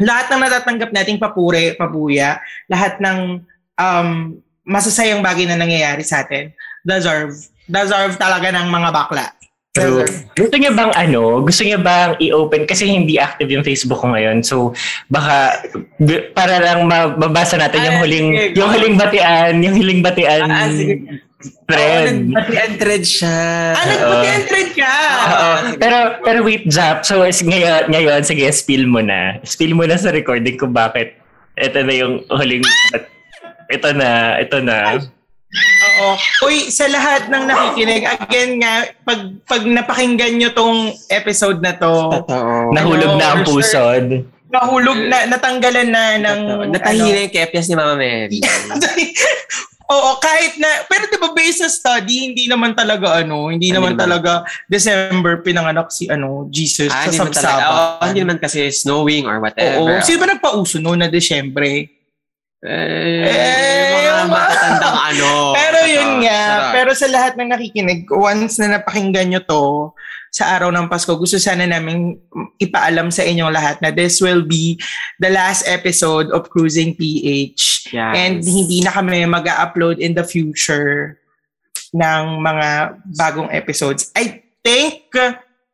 [0.00, 3.44] lahat ng natatanggap nating papure, pabuya, lahat ng
[3.76, 4.08] um,
[4.64, 6.50] masasayang bagay na nangyayari sa atin,
[6.82, 7.36] deserve.
[7.70, 9.26] Deserve talaga ng mga bakla.
[9.70, 10.02] True.
[10.02, 10.26] Deserve.
[10.34, 14.42] Gusto niya bang ano, gusto niya bang i-open kasi hindi active yung Facebook ko ngayon.
[14.42, 14.74] So
[15.06, 15.62] baka
[16.34, 20.42] para lang mababasa natin yung Ah, huling sige, yung huling batian, yung huling batian.
[20.50, 21.22] Ah, sige.
[21.70, 22.34] Thread.
[22.34, 23.38] Pati thread siya.
[23.72, 24.94] Ah, nagputi ang trend ka!
[25.24, 25.52] Oo.
[25.78, 27.06] pero pero wait, Zap.
[27.06, 29.38] So ngayon, ngayon sige, spill mo na.
[29.46, 31.14] Spill mo na sa recording kung bakit
[31.54, 32.66] ito na yung huling
[33.70, 34.98] ito na, ito na.
[36.00, 36.14] Oo.
[36.42, 40.78] Uy, sa lahat ng nakikinig, again nga, pag, pag napakinggan nyo tong
[41.08, 42.72] episode na to, Totoo.
[42.72, 43.62] Nahulog na ang for sure.
[43.62, 44.04] pusod.
[44.48, 46.40] nahulog na, natanggalan na ng...
[46.42, 46.72] Totoo.
[46.72, 48.40] Natahina yung kepyas ni Mama Mary.
[48.70, 48.86] Ano,
[49.90, 53.74] Oo, kahit na, pero di ba based sa study, hindi naman talaga ano, hindi Hindi
[53.74, 54.06] naman naman.
[54.06, 54.30] talaga
[54.64, 57.26] December pinanganak si ano, Jesus ah, hindi sa.
[57.26, 57.66] Sabsaba.
[57.66, 59.82] Oo, hindi naman kasi snowing or whatever.
[59.82, 59.98] Oo.
[59.98, 61.90] Sino ba nagpauso noon na Desyembre?
[62.62, 65.30] Eh, Eh, mga yung- matatandang ano.
[65.58, 66.22] Pero yun Totoo.
[66.22, 66.69] nga, Sarap.
[66.80, 69.92] Pero sa lahat ng nakikinig, once na napakinggan nyo to
[70.32, 72.16] sa araw ng Pasko, gusto sana namin
[72.56, 74.80] ipaalam sa inyong lahat na this will be
[75.20, 77.92] the last episode of Cruising PH.
[77.92, 78.12] Yes.
[78.16, 81.20] And hindi na kami mag-upload in the future
[81.92, 84.08] ng mga bagong episodes.
[84.16, 85.12] I think,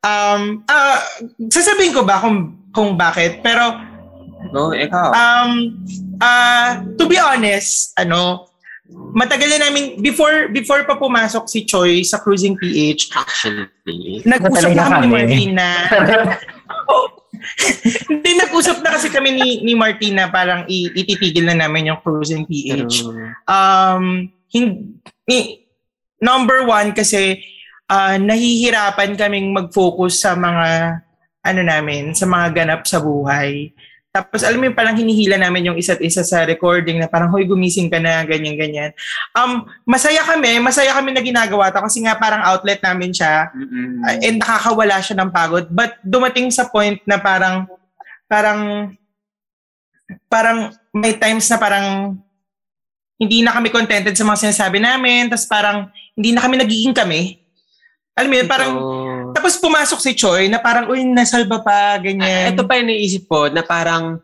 [0.02, 1.06] um, ah,
[1.46, 3.78] sasabihin ko ba kung, kung bakit, pero
[4.50, 5.10] Go, ikaw.
[5.14, 5.82] Um,
[6.18, 8.50] uh, to be honest, ano,
[8.90, 14.22] matagal na namin, before before pa pumasok si Choi sa Cruising PH, Actually.
[14.22, 15.12] nag-usap na kami ni kami.
[15.12, 15.68] Martin na,
[16.86, 17.10] Oh.
[18.10, 22.00] hindi, nag-usap na kasi kami ni, ni Martin na parang i- ititigil na namin yung
[22.00, 23.06] Cruising PH.
[23.46, 25.66] Um, hindi,
[26.22, 27.42] number one kasi
[27.86, 31.00] ah, nahihirapan kaming mag-focus sa mga
[31.46, 33.70] ano namin, sa mga ganap sa buhay.
[34.16, 37.44] Tapos alam mo yung parang hinihila namin yung isa't isa sa recording na parang, hoy,
[37.44, 38.96] gumising ka na, ganyan-ganyan.
[39.36, 44.00] Um, masaya kami, masaya kami na ginagawa to kasi nga parang outlet namin siya mm-mm.
[44.00, 45.68] uh, and nakakawala siya ng pagod.
[45.68, 47.68] But dumating sa point na parang,
[48.24, 48.88] parang,
[50.32, 52.16] parang may times na parang
[53.20, 57.36] hindi na kami contented sa mga sinasabi namin, tapos parang hindi na kami nagiging kami.
[58.16, 59.05] Alam mo yun, parang, Ito.
[59.46, 62.50] Tapos pumasok si Choi na parang, uy, nasalba pa, ganyan.
[62.50, 64.18] Ah, Ito pa yung naisip ko na parang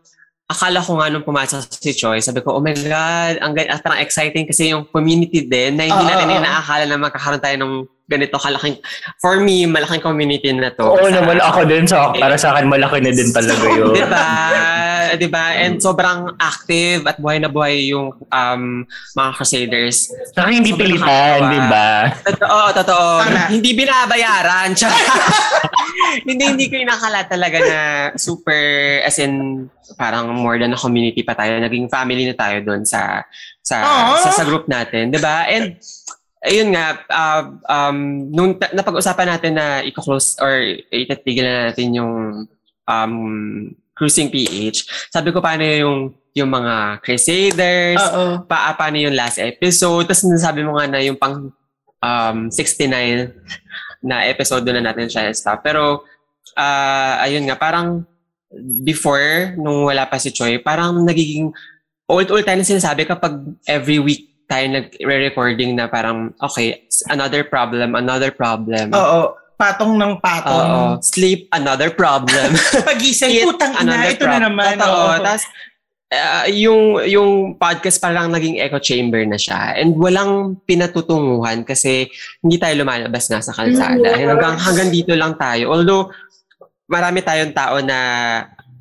[0.51, 4.03] akala ko nga nung pumasok si Choi, sabi ko, oh my God, ang ah, parang
[4.03, 6.37] exciting kasi yung community din na hindi Oo, natin oo.
[6.43, 7.73] inaakala na magkakaroon tayo ng
[8.03, 8.77] ganito kalaking,
[9.17, 10.83] for me, malaking community na to.
[10.83, 13.95] Oo Sa- naman ako din sa para sa akin malaki na din talaga yun.
[13.95, 14.27] Di ba?
[15.13, 15.45] Di ba?
[15.55, 18.63] And sobrang active at buhay na buhay yung um,
[19.13, 20.09] mga Crusaders.
[20.33, 21.89] Saka hindi Sobrang pilitan, di ba?
[22.27, 23.07] Totoo, totoo.
[23.21, 23.41] Tama.
[23.47, 24.69] Hindi binabayaran.
[26.13, 27.79] Hindi, hindi ko inakala talaga na
[28.21, 28.61] super,
[29.01, 29.65] as in,
[29.97, 31.57] parang more than a community pa tayo.
[31.57, 33.25] Naging family na tayo doon sa,
[33.65, 34.21] sa, Aww.
[34.21, 35.09] sa, sa group natin.
[35.09, 35.49] Di ba?
[35.49, 35.73] And,
[36.43, 37.97] ayun nga, uh, um,
[38.29, 42.13] nung ta- napag-usapan natin na i-close or itatigil na natin yung
[42.83, 43.15] um,
[43.93, 48.41] Cruising PH, sabi ko paano yung yung mga Crusaders, Oo.
[48.49, 50.09] pa, paano yung last episode.
[50.09, 51.53] Tapos nasabi mo nga na yung pang
[52.01, 52.89] um, 69
[54.01, 55.61] na episode na natin siya stop.
[55.61, 56.03] Pero,
[56.57, 58.01] ah ayun nga, parang
[58.81, 61.53] before, nung wala pa si Choi, parang nagiging
[62.09, 63.37] old-old tayo na sinasabi kapag
[63.69, 68.91] every week tayo nag-recording na parang, okay, another problem, another problem.
[68.93, 69.35] Oo.
[69.55, 70.23] Patong ng Oo.
[70.23, 70.99] patong.
[70.99, 72.53] Sleep, another problem.
[72.89, 74.73] Pagising, putang ina, ito na prob- naman.
[74.75, 74.91] Totoo.
[74.91, 75.15] Oo.
[75.23, 75.43] Tapos,
[76.13, 82.07] uh, yung yung podcast parang naging echo chamber na siya and walang pinatutunguhan kasi
[82.45, 84.13] hindi tayo lumalabas nga sa kalsada.
[84.13, 84.29] Mm.
[84.29, 85.73] Hanggang hanggang dito lang tayo.
[85.73, 86.13] Although
[86.85, 87.99] marami tayong tao na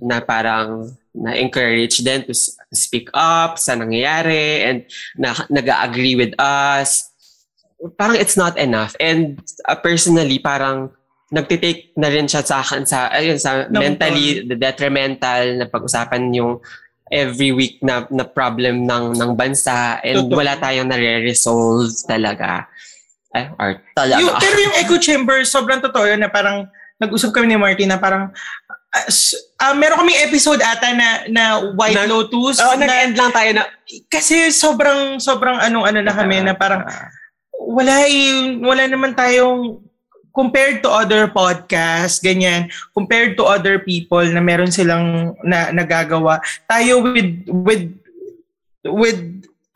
[0.03, 2.35] na parang na encourage them to
[2.73, 4.79] speak up sa nangyayari and
[5.17, 7.09] na, nag-agree with us.
[8.01, 8.97] Parang it's not enough.
[8.99, 10.91] And uh, personally, parang
[11.33, 16.29] nagtitake na rin siya sa akin sa ayun sa no, mentally the detrimental na pag-usapan
[16.37, 16.61] yung
[17.09, 20.37] every week na na problem ng ng bansa and Totoo.
[20.41, 22.69] wala tayong nare-resolve talaga.
[23.33, 24.21] Ay, art talaga.
[24.21, 26.69] Yung, pero yung echo chamber, sobrang totoo yun na parang
[27.01, 28.29] nag-usap kami ni Martin na parang
[28.93, 29.07] uh,
[29.65, 32.61] uh, meron kaming episode ata na na White na, Lotus.
[32.61, 33.65] Oh, na, nag-end lang tayo na
[34.13, 36.85] kasi sobrang sobrang anong ano na kami na parang
[37.57, 39.81] wala yung wala naman tayong
[40.33, 47.05] compared to other podcasts, ganyan, compared to other people na meron silang na nagagawa, tayo
[47.05, 47.93] with with
[48.89, 49.21] with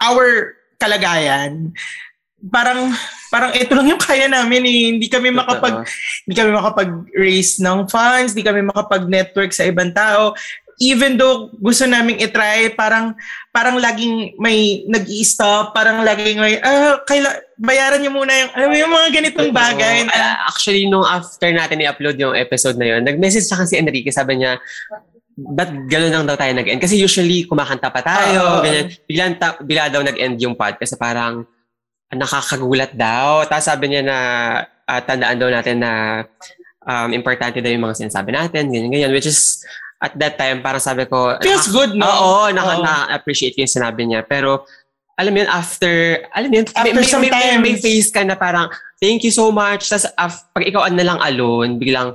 [0.00, 1.76] our kalagayan,
[2.48, 2.92] parang
[3.36, 4.82] parang ito lang yung kaya namin eh.
[4.96, 5.84] Hindi kami makapag
[6.24, 10.32] hindi kami makapag raise ng funds, hindi kami makapag network sa ibang tao
[10.80, 13.16] even though gusto naming i-try, parang
[13.48, 18.76] parang laging may nag-i-stop, parang laging may, ah, kaila, bayaran niyo muna yung, alam mo
[18.76, 20.04] yung mga ganitong bagay.
[20.04, 24.12] Na, uh, actually, nung after natin i-upload yung episode na yun, nag-message sa si Enrique,
[24.12, 24.60] sabi niya,
[25.36, 26.80] ba't gano'n lang daw tayo nag-end?
[26.80, 28.92] Kasi usually, kumakanta pa tayo, uh, ganyan.
[29.08, 31.00] Bigla, ta- bigla daw nag-end yung podcast.
[31.00, 31.48] Parang,
[32.12, 33.42] nakakagulat daw.
[33.48, 34.18] Tapos sabi niya na,
[34.86, 36.22] uh, tandaan daw natin na
[36.86, 39.12] um, importante daw yung mga sinasabi natin, ganyan, ganyan.
[39.12, 39.66] Which is,
[39.98, 42.06] at that time, parang sabi ko, feels good, no?
[42.06, 44.22] Oo, naka, na-appreciate yung sinabi niya.
[44.22, 44.68] Pero,
[45.16, 48.20] alam mo yun, after, alam mo yun, after may, some may, may, may face ka
[48.22, 48.68] na parang,
[49.00, 49.88] thank you so much.
[49.88, 52.12] Tapos, af, pag ikaw na lang alone, biglang,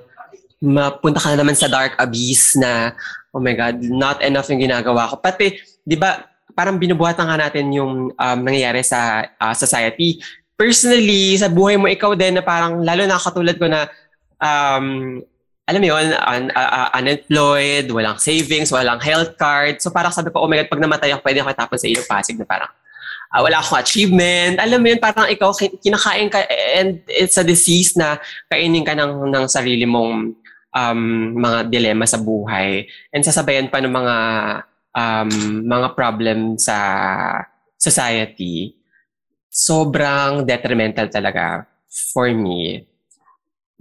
[0.61, 2.93] mapunta ka na naman sa dark abyss na,
[3.33, 5.17] oh my God, not enough yung ginagawa ko.
[5.17, 6.21] Pati, di ba,
[6.61, 10.21] parang binubuhatan nga natin yung um, nangyayari sa uh, society.
[10.53, 13.89] Personally, sa buhay mo, ikaw din na parang, lalo na katulad ko na,
[14.37, 15.17] um,
[15.65, 19.81] alam mo yun, un, uh, unemployed, walang savings, walang health card.
[19.81, 22.05] So parang sabi ko, oh my God, pag namatay ako, pwede ako tapon sa ilong
[22.05, 22.69] pasig na parang
[23.33, 24.61] uh, wala akong achievement.
[24.61, 25.49] Alam mo yun, parang ikaw
[25.81, 26.45] kinakain ka
[26.77, 28.21] and it's a disease na
[28.53, 30.37] kainin ka ng, ng sarili mong
[30.77, 31.01] um,
[31.41, 32.85] mga dilema sa buhay.
[33.09, 34.15] And sasabayan pa ng mga
[34.95, 35.31] um,
[35.65, 36.77] mga problem sa
[37.75, 38.75] society.
[39.51, 41.67] Sobrang detrimental talaga
[42.15, 42.87] for me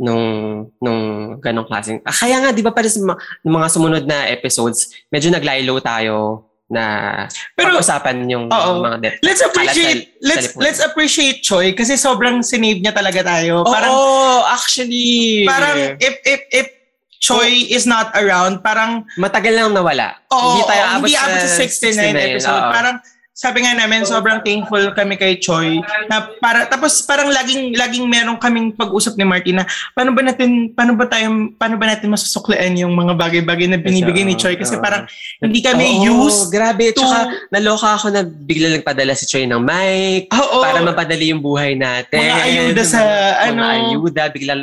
[0.01, 0.25] nung
[0.81, 2.01] nung ganong klaseng.
[2.03, 6.49] Ah, kaya nga 'di ba para sa mga, mga sumunod na episodes, medyo naglaylo tayo
[6.71, 7.27] na
[7.59, 9.19] pero usapan yung uh mga death.
[9.21, 13.67] Let's appreciate sa, let's sa let's appreciate Choi kasi sobrang sinave niya talaga tayo.
[13.67, 16.67] Parang oh, actually parang if if if
[17.21, 20.17] Choi oh, is not around, parang matagal lang nawala.
[20.33, 22.65] Oh, hindi tayo abot, hindi abot sa 69, 69 episode.
[22.65, 22.73] Oh.
[22.73, 22.97] Parang
[23.41, 25.81] sabi nga namin, sobrang thankful kami kay Choi.
[26.13, 29.65] Na para, tapos parang laging, laging meron kaming pag-usap ni Martin na
[29.97, 34.29] paano ba natin, paano ba tayo, paano ba natin masusuklian yung mga bagay-bagay na binibigay
[34.29, 34.61] ni Choi?
[34.61, 35.09] Kasi parang
[35.41, 36.93] hindi kami oh, used grabe.
[36.93, 37.01] to...
[37.01, 40.63] Tsaka naloka ako na bigla nagpadala si Choi ng mic oh, oh.
[40.65, 42.21] para mapadali yung buhay natin.
[42.21, 43.57] Mga ayuda sa, mga ano.
[43.57, 44.55] Mga ayuda, bigla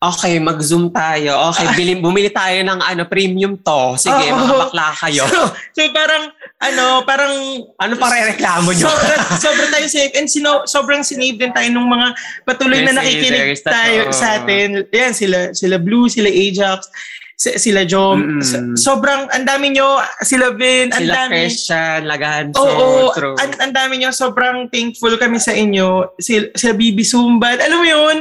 [0.00, 1.52] Okay, mag-zoom tayo.
[1.52, 4.00] Okay, bili, bumili tayo ng ano premium to.
[4.00, 5.28] Sige, oh, makabakla kayo.
[5.28, 7.34] So, so parang ano, parang
[7.76, 8.88] ano pa reklamo nyo?
[8.88, 12.08] sobrang, sobrang tayo safe and sino, sobrang sinave din tayo ng mga
[12.48, 14.88] patuloy na nakikinig tayo sa atin.
[14.88, 16.88] Yan, sila, sila Blue, sila Ajax,
[17.36, 18.40] sila Jom.
[18.40, 18.80] Mm-hmm.
[18.80, 21.44] Sobrang, ang dami nyo, sila Vin, ang sila dami.
[21.44, 22.56] Christian, Lagahan.
[22.56, 26.16] Oo, oh, oh, ang, ang dami nyo, sobrang thankful kami sa inyo.
[26.16, 27.60] Sila, sila Bibi Sumban.
[27.60, 28.16] Alam mo yun,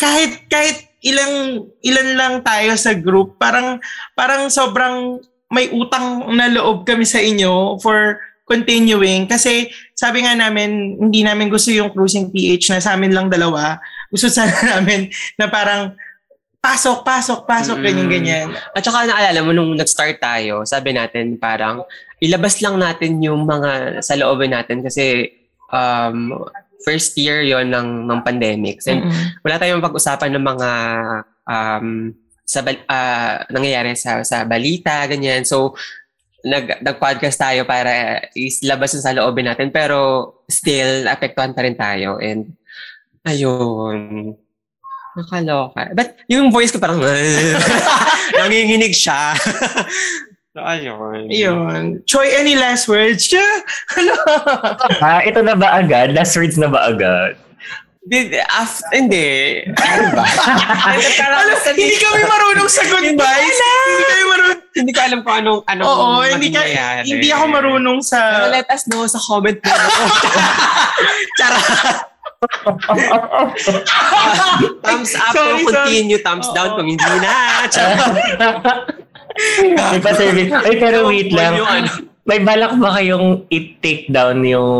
[0.00, 3.80] kahit, kahit ilang ilan lang tayo sa group, parang
[4.12, 5.20] parang sobrang
[5.50, 11.46] may utang na loob kami sa inyo for continuing kasi sabi nga namin hindi namin
[11.46, 13.78] gusto yung cruising PH na sa amin lang dalawa.
[14.10, 15.94] Gusto sana namin na parang
[16.60, 18.46] pasok, pasok, pasok, ganyan, ganyan.
[18.76, 21.88] At saka naalala mo, nung nag-start tayo, sabi natin parang
[22.20, 25.32] ilabas lang natin yung mga sa looban natin kasi
[25.72, 26.36] um,
[26.84, 28.80] first year yon ng ng pandemic.
[28.88, 29.44] And mm-hmm.
[29.44, 30.70] wala tayong pag-usapan ng mga
[31.46, 31.88] um,
[32.44, 35.46] sa uh, nangyayari sa sa balita ganyan.
[35.46, 35.76] So
[36.40, 42.56] nag nag-podcast tayo para islabas sa loobin natin pero still apektuhan pa rin tayo and
[43.28, 44.32] ayun
[45.16, 45.90] nakaloka.
[45.92, 47.02] But yung voice ko parang
[48.40, 49.34] nanginginig siya.
[50.50, 51.30] So, ayun.
[51.30, 52.02] Ayun.
[52.10, 53.30] Choi, any last words?
[53.94, 54.14] Ano?
[54.98, 56.10] ah, ito na ba agad?
[56.10, 57.38] Last words na ba agad?
[58.02, 59.62] Di- af- hindi.
[59.70, 60.26] Ano ba?
[61.22, 63.14] Alam, hindi kami marunong sa goodbyes.
[63.14, 64.58] hindi kami marunong.
[64.70, 66.62] hindi ko alam kung anong, anong Oo, hindi, ka,
[67.06, 68.50] hindi ako marunong Pero sa...
[68.50, 69.70] let us know sa comment mo.
[71.38, 72.10] Charot.
[74.80, 77.28] thumbs up Sorry, kung continue, thumbs down kung hindi na.
[79.36, 79.90] Charot.
[79.92, 80.50] May pa-service.
[80.52, 81.52] Ay, pero wait lang.
[81.56, 81.88] Yung ano.
[82.24, 84.70] May balak ba kayong i-take down yung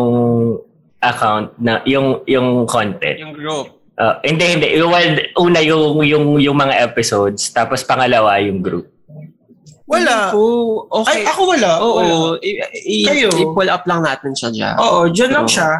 [1.00, 3.16] account na yung yung content?
[3.18, 3.80] Yung group.
[4.00, 4.68] Uh, hindi, hindi.
[4.80, 8.88] Well, una yung, yung, yung mga episodes, tapos pangalawa yung group.
[9.84, 10.30] Wala.
[10.32, 11.20] Oo, okay.
[11.20, 11.70] Ay, ako wala.
[11.82, 12.38] Oo, Wala.
[12.40, 13.28] i- i- Kayo?
[13.28, 14.74] i-pull up lang natin siya dyan.
[14.78, 15.52] Oo, dyan lang Oo.
[15.52, 15.70] siya.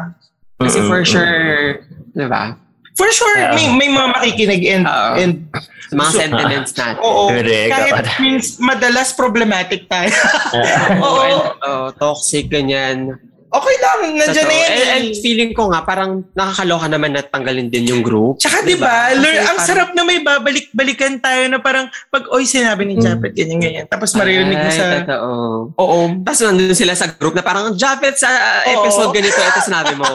[0.59, 1.81] Kasi for sure,
[2.13, 2.53] di ba?
[2.93, 5.11] For sure, may, may mga makikinig and, Oo.
[5.17, 5.33] and
[5.91, 6.99] mga So- sentiments natin.
[6.99, 7.69] oo, Correct.
[7.69, 10.11] kahit means madalas problematic tayo.
[11.03, 13.19] oo, And, oh, toxic, ganyan.
[13.51, 14.69] Okay lang, nandiyan na yan.
[14.69, 14.93] And, eh.
[14.93, 18.39] and feeling ko nga, parang nakakaloka naman na tanggalin din yung group.
[18.39, 19.19] Tsaka di ba, Diba?
[19.19, 22.95] learn, Kasi ang parang- sarap na may babalik-balikan tayo na parang pag, oy, sinabi ni
[22.95, 23.85] Japet, ganyan-ganyan.
[23.85, 25.29] Tapos maririnig mo sa, totoo.
[25.75, 28.31] oo, Tapos nandun sila sa group na parang, Japet, sa
[28.63, 28.71] Oo.
[28.79, 30.07] episode ganito, ito sinabi mo.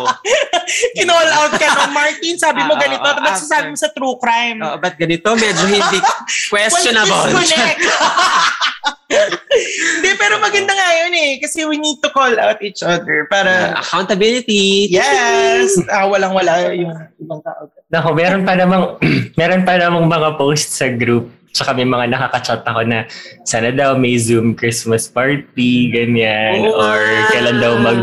[0.97, 4.59] kinall out ka no, Martin, sabi mo Ah, ganito, tapos sasabi mo sa true crime.
[4.59, 5.29] Oo, ba't ganito?
[5.31, 5.99] Medyo hindi
[6.53, 7.31] questionable.
[7.31, 7.81] Well, disconnect.
[9.07, 11.31] Hindi, pero maganda nga yun eh.
[11.39, 14.91] Kasi we need to call out each other Uh, para, accountability.
[14.91, 17.71] yes, ah, walang-wala yung ibang tao.
[17.87, 18.99] Nako, meron pa namang,
[19.41, 21.31] meron pa namang mga posts sa group.
[21.55, 23.09] Tsaka may mga nakaka-chat ako na
[23.49, 26.61] sana daw may Zoom Christmas party, ganyan.
[26.61, 27.01] Oo or
[27.33, 28.01] kailan daw mag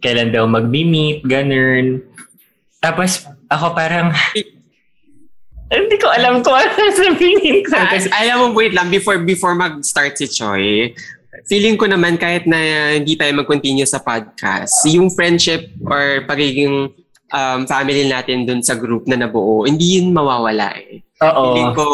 [0.00, 2.00] kailan daw mag-meet, ganun.
[2.80, 4.14] Tapos ako parang
[5.68, 7.76] hindi ko alam kung ano sabihin ko.
[7.76, 10.92] Kasi, alam mo, wait lang, before before mag-start si Choi,
[11.48, 16.92] feeling ko naman kahit na hindi tayo mag-continue sa podcast, yung friendship or pagiging
[17.32, 21.04] um, family natin dun sa group na nabuo, hindi yun mawawala eh.
[21.18, 21.78] Feeling oo.
[21.78, 21.86] ko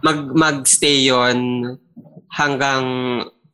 [0.00, 1.68] mag, mag-stay yon
[2.32, 2.84] hanggang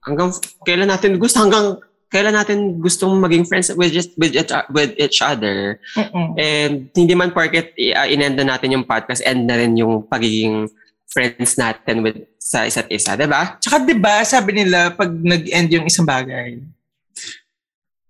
[0.07, 0.31] hanggang
[0.63, 5.19] kailan natin gusto hanggang kailan natin gustong maging friends with just with each, with each
[5.19, 6.39] other Mm-mm.
[6.39, 10.71] And hindi man porket uh, inend na natin yung podcast, end na rin yung pagiging
[11.11, 13.59] friends natin with sa isa't isa, di ba?
[13.59, 16.63] Tsaka di ba sabi nila, pag nag-end yung isang bagay,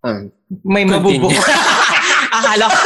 [0.07, 0.31] Um,
[0.63, 1.27] may mabubuo.
[2.37, 2.79] akala ko,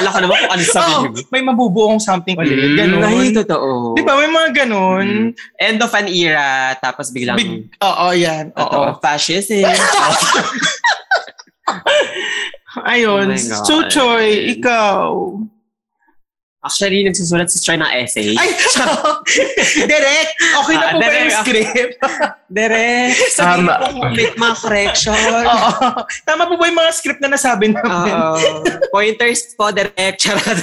[0.00, 1.20] akala ko naman kung ano sabihin mo.
[1.28, 2.56] may mabubuong something ulit.
[2.74, 3.04] Ganun.
[3.04, 3.92] Ay, totoo.
[3.92, 5.36] Di ba, may mga ganun.
[5.54, 8.48] End of an era, tapos biglang, Big, oo, yan.
[8.56, 8.96] Oo.
[8.98, 9.68] fascism.
[12.82, 13.28] Ayun.
[13.28, 15.36] Oh so, Choy, ikaw.
[16.60, 18.32] Actually, nagsusulat si Choi ng essay.
[18.32, 18.52] Ay,
[19.90, 20.32] direct.
[20.36, 21.40] Okay na Ah, po ba yung direct.
[21.40, 21.92] script?
[22.50, 23.78] Dere, sabihin Tama.
[23.78, 25.14] ko kung make mga correction.
[25.46, 26.02] Oo.
[26.26, 28.10] Tama po ba yung mga script na nasabi namin?
[28.10, 28.36] Oo.
[28.90, 30.18] Pointers po, direct.
[30.18, 30.58] Charot.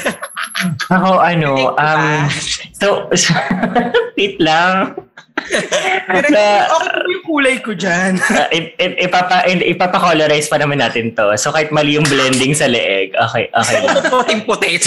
[0.91, 2.27] Ako ano, um, ah.
[2.75, 3.07] so,
[4.19, 4.99] wait lang.
[5.47, 8.19] Sa- okay po yung kulay ko dyan.
[8.37, 11.33] Uh, ip, ip, ipapa, ip- ipapa-colorize pa naman natin to.
[11.39, 13.81] So kahit mali yung blending sa leeg, okay, okay.
[13.81, 14.03] lang.
[14.11, 14.77] Puting-puti.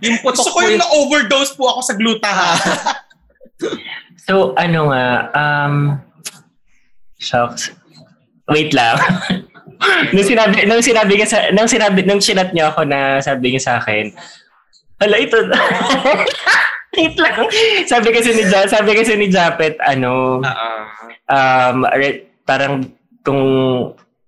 [0.00, 2.48] yung putok Gusto ko yung na-overdose po ako sa glutaha.
[4.26, 5.74] So ano nga, um,
[7.16, 7.72] shucks.
[8.50, 8.98] Wait lang.
[10.14, 13.62] nung sinabi, nung sinabi ka sa, nung sinabi, nung sinat niya ako na sabi niya
[13.62, 14.12] sa akin,
[15.02, 15.36] hala ito,
[16.96, 17.36] wait lang.
[17.84, 20.68] Sabi kasi ni Ja, sabi kasi ni Japet, ano, Oo.
[21.28, 22.88] um, re- parang
[23.20, 23.42] kung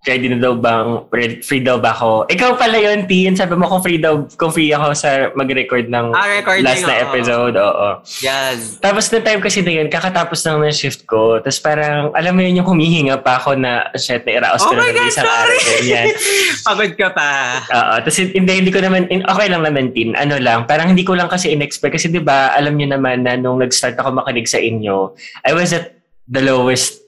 [0.01, 2.25] ready na daw bang, re- free daw ba ako?
[2.27, 3.35] Ikaw pala yun, Tin.
[3.35, 7.53] Sabi mo kung free daw, kung free ako sa mag-record ng Ah, last na episode.
[7.53, 8.01] Oo.
[8.23, 8.79] Yes.
[8.79, 11.43] Tapos na time kasi na yun, kakatapos lang ng shift ko.
[11.43, 14.87] Tapos parang, alam mo yun yung humihinga pa ako na, shit, nairaos Oh ko na
[14.87, 15.59] my ng isang sorry!
[15.59, 15.69] araw.
[15.77, 16.07] Ganyan.
[16.69, 17.29] Pagod ka pa.
[17.69, 17.95] Oo.
[18.01, 20.15] Tapos hindi, hindi ko naman, in, okay lang naman, Tin.
[20.15, 21.93] Ano lang, parang hindi ko lang kasi in-expect.
[21.93, 25.75] Kasi di ba alam niyo naman na nung nag-start ako makinig sa inyo, I was
[25.75, 27.03] at the lowest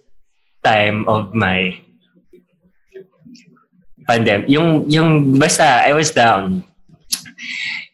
[0.61, 1.72] time of my
[4.11, 4.50] pandemic.
[4.50, 6.66] Yung, yung, basta, I was down.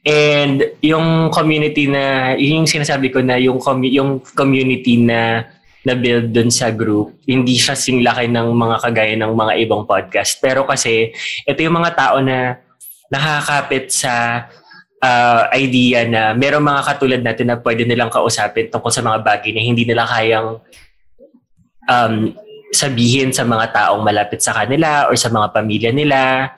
[0.06, 5.44] And yung community na, yun yung sinasabi ko na yung, commu- yung community na
[5.86, 10.40] na-build dun sa group, hindi siya sing laki ng mga kagaya ng mga ibang podcast.
[10.40, 11.12] Pero kasi,
[11.44, 12.58] ito yung mga tao na
[13.06, 14.46] nakakapit sa
[14.98, 19.54] uh, idea na merong mga katulad natin na pwede nilang kausapin tungkol sa mga bagay
[19.54, 20.58] na hindi nila kayang
[21.86, 22.14] um,
[22.72, 26.52] sabihin sa mga taong malapit sa kanila or sa mga pamilya nila.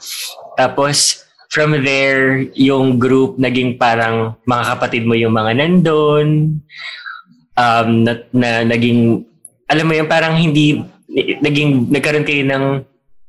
[0.56, 6.60] Tapos, from there, yung group naging parang mga kapatid mo yung mga nandun.
[7.58, 9.26] Um, na, na naging,
[9.66, 10.78] alam mo yung parang hindi,
[11.42, 12.64] naging, nagkaroon kayo ng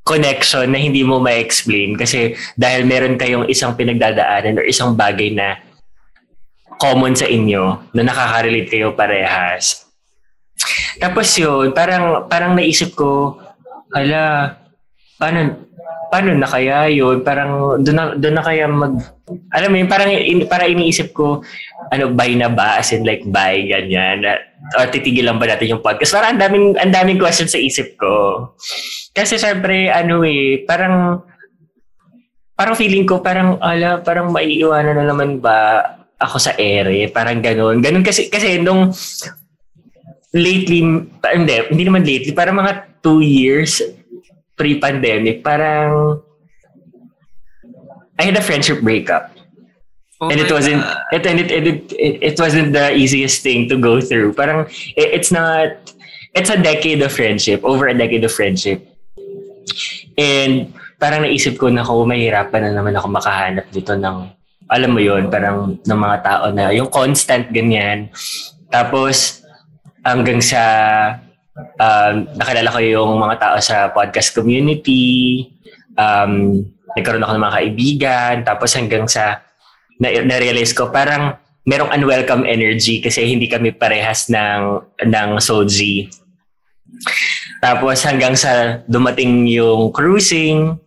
[0.05, 5.61] connection na hindi mo ma-explain kasi dahil meron kayong isang pinagdadaanan or isang bagay na
[6.79, 9.88] common sa inyo na nakaka-relate kayo parehas.
[10.99, 13.39] Tapos yun, parang, parang naisip ko,
[13.95, 14.53] ala,
[15.15, 15.65] paano,
[16.11, 17.23] paano na kaya yun?
[17.23, 18.99] Parang doon na, doon na kaya mag,
[19.55, 21.39] alam mo yun, parang, in, parang iniisip ko,
[21.89, 22.75] ano, buy na ba?
[22.77, 24.27] As in like, buy, ganyan.
[24.75, 26.11] Or titigil lang ba natin yung podcast?
[26.11, 28.51] Parang ang daming, ang daming questions sa isip ko.
[29.15, 31.23] Kasi syempre, ano eh, parang,
[32.59, 35.79] parang feeling ko, parang, ala, parang maiiwanan na naman ba
[36.19, 37.07] ako sa ere?
[37.07, 37.79] Parang ganun.
[37.79, 38.91] Ganun kasi, kasi nung,
[40.33, 43.81] lately, hindi, hindi naman lately, parang mga two years
[44.55, 46.21] pre-pandemic, parang
[48.19, 49.31] I had a friendship breakup.
[50.19, 50.83] Oh and it wasn't
[51.15, 51.65] it, and it, it,
[51.95, 54.35] it, it wasn't the easiest thing to go through.
[54.35, 54.67] Parang
[54.99, 55.79] it, it's not
[56.35, 58.83] it's a decade of friendship, over a decade of friendship.
[60.19, 64.27] And parang naisip ko na ako, mahirapan na naman ako makahanap dito ng,
[64.69, 68.11] alam mo yon parang ng mga tao na yung constant ganyan.
[68.69, 69.41] Tapos,
[70.03, 70.61] hanggang sa
[71.79, 75.47] um, nakilala ko yung mga tao sa podcast community,
[75.99, 76.63] um,
[76.95, 79.43] nagkaroon ako ng mga kaibigan, tapos hanggang sa
[79.99, 81.35] na, na-realize ko parang
[81.67, 86.07] merong unwelcome energy kasi hindi kami parehas ng ng Soji.
[87.59, 90.79] Tapos hanggang sa dumating yung cruising,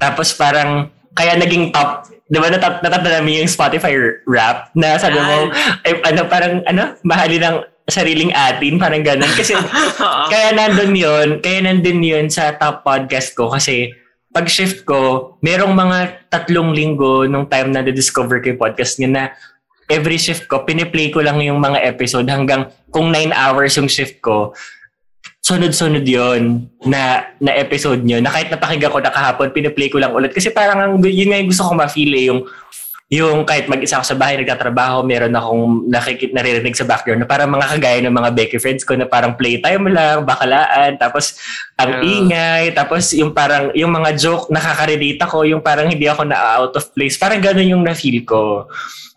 [0.00, 3.92] tapos parang kaya naging top Di ba natap natap na namin yung Spotify
[4.24, 5.52] rap na sabi mo,
[5.84, 9.32] eh, ano parang ano, mahalin ng sariling atin, parang ganun.
[9.36, 9.52] Kasi
[10.32, 13.92] kaya nandun yun, kaya nandun yun sa top podcast ko kasi
[14.34, 19.10] pag shift ko, merong mga tatlong linggo nung time na discover ko yung podcast niya
[19.10, 19.22] na
[19.86, 24.18] every shift ko, piniplay ko lang yung mga episode hanggang kung 9 hours yung shift
[24.18, 24.50] ko,
[25.44, 30.16] sunod-sunod yon na na episode nyo na kahit napakinggan ko na kahapon, piniplay ko lang
[30.16, 30.32] ulit.
[30.32, 32.48] Kasi parang ang, yun nga yung gusto ko ma-feel eh, yung
[33.12, 37.52] yung kahit mag-isa ako sa bahay, nagtatrabaho, meron akong nakikit, naririnig sa background na parang
[37.52, 41.36] mga kagaya ng mga Becky friends ko na parang playtime lang, bakalaan, tapos
[41.76, 42.08] ang Yeah.
[42.08, 46.72] ingay, tapos yung parang, yung mga joke, nakaka-relate ako, yung parang hindi ako na out
[46.74, 47.20] of place.
[47.20, 48.72] Parang ganun yung na-feel ko.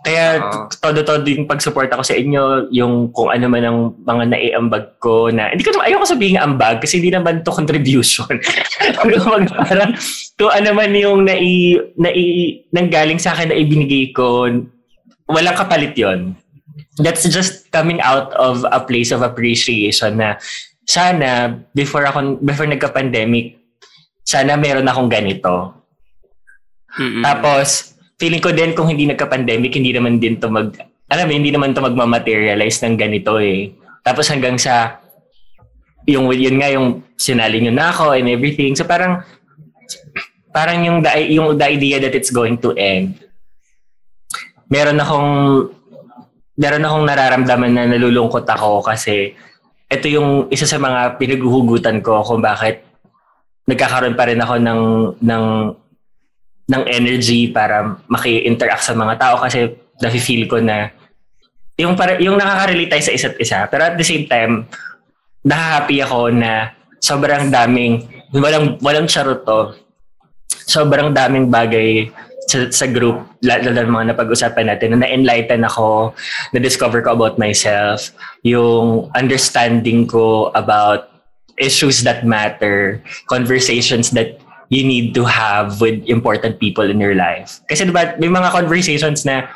[0.08, 0.72] Kaya Oo.
[0.80, 5.52] todo-todo yung pag-support ako sa inyo, yung kung ano man ang mga naiambag ko na,
[5.52, 8.32] hindi ko naman, ayoko sabihin ambag kasi hindi naman to contribution.
[9.04, 9.92] Mag- parang,
[10.40, 12.24] to ano man yung nai, nai,
[12.72, 14.48] nanggaling sa akin na ibinigay ko,
[15.28, 16.40] walang kapalit yon
[17.04, 20.40] That's just coming out of a place of appreciation na
[20.88, 23.60] sana before ako before nagka-pandemic
[24.24, 25.72] sana meron akong ganito.
[26.96, 27.24] Mm-mm.
[27.24, 30.74] Tapos, feeling ko din kung hindi nagka-pandemic, hindi naman din to mag,
[31.08, 33.72] alam hindi naman to magmamaterialize ng ganito eh.
[34.02, 34.98] Tapos hanggang sa,
[36.10, 38.74] yung, yun nga, yung sinali nyo na ako and everything.
[38.74, 39.22] So parang,
[40.50, 43.22] parang yung, the, yung the idea that it's going to end,
[44.66, 45.30] meron akong,
[46.58, 49.38] meron akong nararamdaman na nalulungkot ako kasi
[49.88, 52.82] ito yung isa sa mga pinaghuhugutan ko kung bakit
[53.70, 54.82] nagkakaroon pa rin ako ng,
[55.22, 55.44] ng
[56.68, 59.72] ng energy para maki-interact sa mga tao kasi
[60.04, 60.92] nafe-feel ko na
[61.80, 63.60] yung para yung nakaka-relate tayo sa isa't isa.
[63.72, 64.68] Pero at the same time
[65.48, 68.04] nahahappy ako na sobrang daming
[68.36, 69.78] walang walang charot to.
[70.68, 72.12] Sobrang daming bagay
[72.52, 76.12] sa, sa group lalo na mga napag-usapan natin na na-enlighten ako
[76.52, 78.12] na-discover ko about myself
[78.44, 81.12] yung understanding ko about
[81.60, 87.64] issues that matter conversations that you need to have with important people in your life.
[87.68, 89.48] Kasi diba, may mga conversations na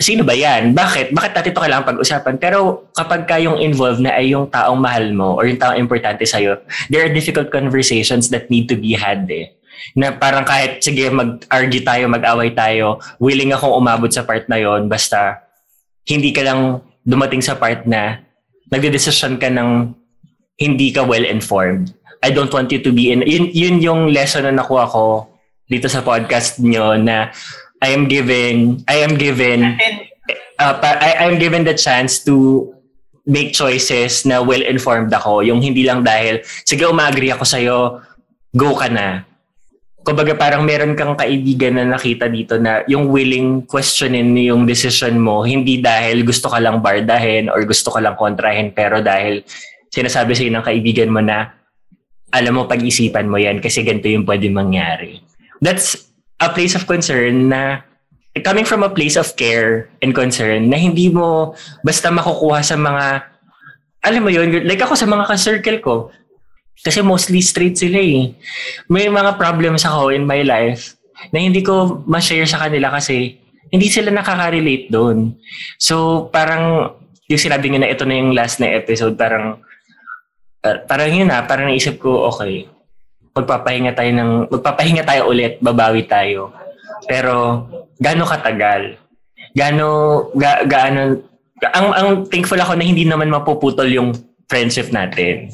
[0.00, 0.72] sino ba yan?
[0.72, 1.12] Bakit?
[1.12, 2.34] Bakit natin ito kailangan pag-usapan?
[2.40, 6.24] Pero kapag ka yung involved na ay yung taong mahal mo or yung taong importante
[6.24, 6.56] sa'yo,
[6.88, 9.52] there are difficult conversations that need to be had eh.
[9.92, 14.88] Na parang kahit, sige, mag-argue tayo, mag-away tayo, willing akong umabot sa part na yon
[14.88, 15.44] basta
[16.08, 18.24] hindi ka lang dumating sa part na
[18.72, 19.92] nagde-decision ka ng
[20.56, 21.92] hindi ka well-informed.
[22.20, 23.24] I don't want you to be in...
[23.24, 25.28] Yun, yun yung lesson na nakuha ko
[25.64, 27.32] dito sa podcast nyo na
[27.80, 28.84] I am given...
[28.84, 29.80] I am given...
[30.60, 32.68] Uh, pa- I, I'm given the chance to
[33.24, 35.40] make choices na well-informed ako.
[35.40, 37.78] Yung hindi lang dahil, sige, umagri ako sa'yo,
[38.52, 39.24] go ka na.
[40.00, 45.44] Kumbaga parang meron kang kaibigan na nakita dito na yung willing questionin yung decision mo,
[45.44, 49.44] hindi dahil gusto ka lang bardahin or gusto ka lang kontrahin, pero dahil
[49.92, 51.59] sinasabi sa'yo ng kaibigan mo na
[52.30, 55.22] alam mo, pag-isipan mo yan kasi ganito yung pwede mangyari.
[55.58, 56.10] That's
[56.40, 57.82] a place of concern na
[58.46, 63.26] coming from a place of care and concern na hindi mo basta makukuha sa mga
[64.00, 65.96] alam mo yun, like ako sa mga ka-circle ko,
[66.80, 68.32] Kasi mostly straight sila eh.
[68.88, 70.96] May mga problems ako in my life
[71.28, 73.36] na hindi ko ma-share sa kanila kasi
[73.68, 75.36] hindi sila nakaka-relate doon.
[75.76, 76.96] So parang
[77.28, 79.60] yung sinabi nyo na ito na yung last na episode, parang
[80.64, 82.68] uh, parang yun na, parang naisip ko, okay,
[83.36, 86.52] magpapahinga tayo ng, magpapahinga tayo ulit, babawi tayo.
[87.06, 88.98] Pero gaano katagal?
[89.56, 89.86] Gaano,
[90.36, 91.20] ga, gaano,
[91.72, 94.12] ang, ang thankful ako na hindi naman mapuputol yung
[94.48, 95.52] friendship natin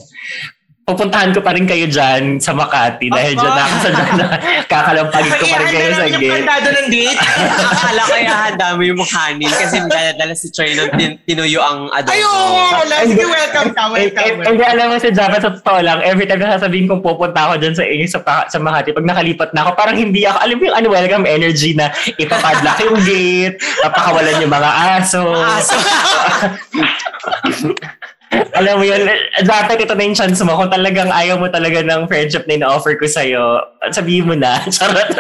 [0.87, 4.27] pupuntahan ko pa rin kayo dyan sa Makati dahil dyan na ako sa dyan na
[4.71, 6.47] kakalampagin ko pa rin kayo sa gate.
[6.47, 7.19] Kaya ng date.
[7.59, 12.15] Akala ko ihahanda mo yung mukhanin kasi dala si Troy ng tin- tinuyo ang adobo.
[12.15, 13.03] Ay, oo, wala.
[13.03, 14.47] Sige, welcome ka, welcome.
[14.47, 17.59] Hindi alam mo si Java sa totoo lang, every time na sasabihin kong pupunta ako
[17.59, 20.63] dyan sa inyo sa, sa Makati, pag nakalipat na ako, parang hindi ako, alam mo
[20.71, 24.71] yung unwelcome energy na ipapadlock yung gate, napakawalan yung mga
[25.03, 25.35] aso.
[25.35, 25.75] Aso.
[28.35, 29.07] Alam mo yun,
[29.47, 30.59] dapat ito na yung chance mo.
[30.59, 33.63] Kung talagang ayaw mo talaga ng friendship na ina-offer ko sa'yo,
[33.95, 34.59] sabihin mo na.
[34.75, 35.15] Charot.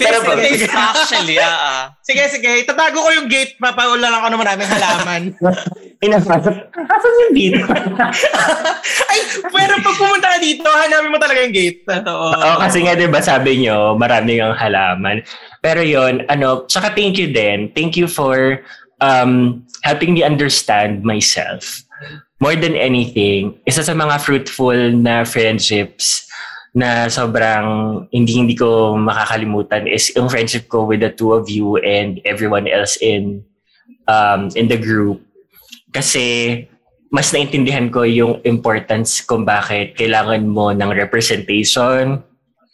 [0.00, 1.94] Pero sige, actually, ah.
[2.02, 2.66] Sige, sige.
[2.66, 3.54] Tatago ko yung gate.
[3.60, 5.22] Papaula lang ako ng maraming halaman.
[6.02, 6.56] Pinapasok.
[6.74, 7.60] Asan yung dito?
[9.12, 9.20] Ay,
[9.52, 11.84] pero pag pumunta ka dito, hanapin mo talaga yung gate.
[11.84, 12.26] Totoo.
[12.34, 15.20] Oo, kasi nga diba sabi nyo, marami yung halaman.
[15.60, 17.68] Pero yon ano, tsaka thank you din.
[17.76, 18.64] Thank you for
[19.00, 21.84] um, helping me understand myself.
[22.40, 26.24] More than anything, isa sa mga fruitful na friendships
[26.72, 31.76] na sobrang hindi hindi ko makakalimutan is yung friendship ko with the two of you
[31.82, 33.42] and everyone else in
[34.06, 35.20] um, in the group.
[35.90, 36.64] Kasi
[37.10, 42.22] mas naintindihan ko yung importance kung bakit kailangan mo ng representation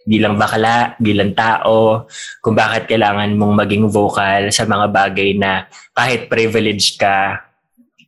[0.07, 2.07] bilang bakla, bilang tao,
[2.38, 7.42] kung bakit kailangan mong maging vocal sa mga bagay na kahit privileged ka,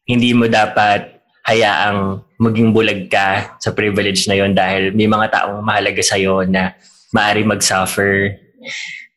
[0.07, 5.59] hindi mo dapat hayaang maging bulag ka sa privilege na yon dahil may mga taong
[5.59, 6.78] mahalaga sa iyo na
[7.11, 8.38] maari mag-suffer.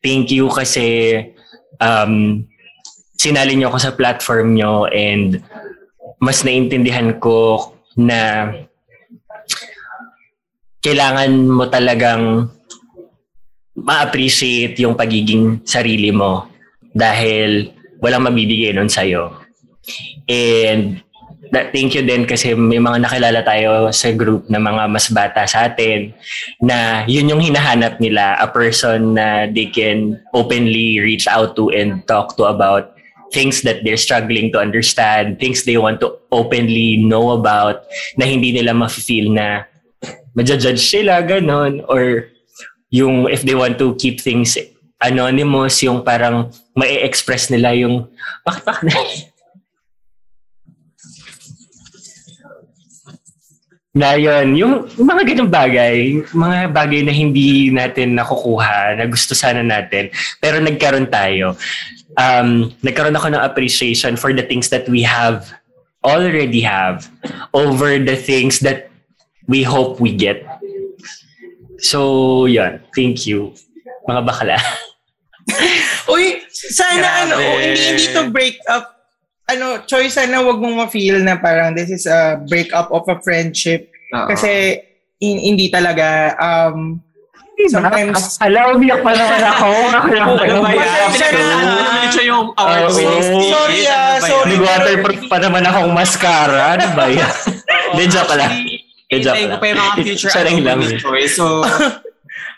[0.02, 1.16] Thank you kasi
[1.78, 2.42] um,
[3.14, 5.38] sinali niyo ako sa platform niyo and
[6.18, 8.50] mas naintindihan ko na
[10.82, 12.50] kailangan mo talagang
[13.76, 16.48] ma-appreciate yung pagiging sarili mo
[16.92, 17.72] dahil
[18.04, 19.32] walang mabibigay nun sa'yo.
[20.28, 21.00] And
[21.52, 25.44] that, thank you din kasi may mga nakilala tayo sa group na mga mas bata
[25.44, 26.12] sa atin
[26.60, 32.04] na yun yung hinahanap nila, a person na they can openly reach out to and
[32.08, 32.96] talk to about
[33.32, 37.88] things that they're struggling to understand, things they want to openly know about
[38.20, 39.64] na hindi nila ma-feel na
[40.36, 42.28] ma-judge sila, ganon, or
[42.92, 44.60] yung if they want to keep things
[45.00, 48.06] anonymous, yung parang may express nila yung
[48.44, 48.92] bakit bakit
[53.92, 59.60] na yun, yung mga ganung bagay, mga bagay na hindi natin nakukuha, na gusto sana
[59.60, 60.08] natin,
[60.40, 61.52] pero nagkaroon tayo.
[62.16, 65.52] Um, nagkaroon ako ng appreciation for the things that we have,
[66.00, 67.04] already have,
[67.52, 68.88] over the things that
[69.44, 70.40] we hope we get.
[71.82, 72.86] So, yan.
[72.94, 73.52] Thank you.
[74.06, 74.58] Mga bakla.
[76.14, 78.94] Uy, sana ano, hindi, hindi to break up.
[79.50, 83.18] Ano, choice sana wag mong ma-feel na parang this is a break up of a
[83.20, 83.90] friendship.
[84.14, 84.30] Uh-oh.
[84.30, 84.78] Kasi
[85.18, 87.02] in, hindi talaga um
[87.70, 89.70] sometimes Hello, umiyak pa naman ako.
[92.22, 94.56] yung award Sorry ah, sorry.
[94.56, 96.78] Nag-waterproof pa naman akong mascara.
[96.78, 97.30] Ano ba yan?
[97.92, 98.52] Hindi, joke lang.
[99.12, 100.78] Hintayin ko pa yung mga future album.
[101.28, 101.44] So,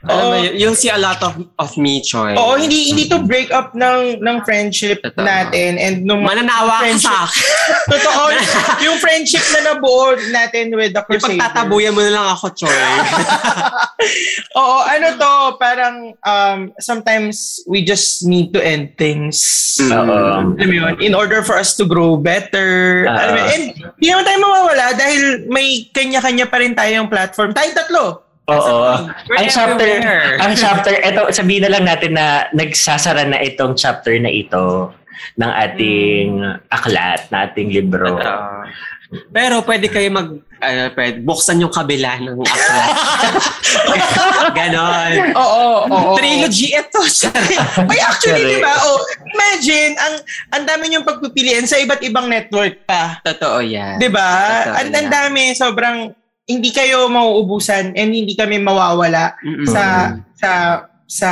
[0.05, 2.37] alam mo, you'll see a lot of of me, Choy.
[2.37, 5.25] Oo, hindi hindi to break up ng ng friendship Totoo.
[5.25, 7.45] natin and nung mananawa ka sa akin.
[7.97, 8.23] Totoo,
[8.85, 11.33] yung friendship na nabuo natin with the Crusaders.
[11.33, 12.69] Yung pagtatabuyan mo na lang ako, Choy.
[14.61, 19.41] Oo, ano to, parang um, sometimes we just need to end things.
[19.89, 20.53] Oo.
[20.53, 23.05] Alam mo yun, in order for us to grow better.
[23.09, 23.65] Uh, alam mo, and
[23.97, 27.57] hindi naman tayo mawawala dahil may kanya-kanya pa rin tayong platform.
[27.57, 28.24] Tayong tatlo.
[28.45, 29.09] Oo.
[29.41, 29.89] Ang chapter,
[30.37, 34.93] ang chapter, ito, sabihin na lang natin na nagsasara na itong chapter na ito
[35.41, 36.29] ng ating
[36.69, 38.21] aklat, na ating libro.
[38.21, 38.69] Uh,
[39.31, 40.29] pero pwede kayo mag,
[40.61, 42.89] ano, pwede, buksan yung kabila ng aklat.
[44.59, 45.13] Ganon.
[45.33, 46.13] Oo, oo.
[46.19, 47.01] Trilogy ito.
[47.89, 48.75] Ay, actually, di ba?
[48.85, 49.01] Oh,
[49.33, 50.15] imagine, ang
[50.53, 53.23] ang dami yung pagpipilian sa iba't ibang network pa.
[53.25, 54.03] Totoo yan.
[54.03, 54.29] Di ba?
[54.83, 56.13] Ang, ang dami, sobrang,
[56.45, 59.65] hindi kayo mauubusan and hindi kami mawawala Mm-mm.
[59.65, 60.51] sa sa
[61.09, 61.31] sa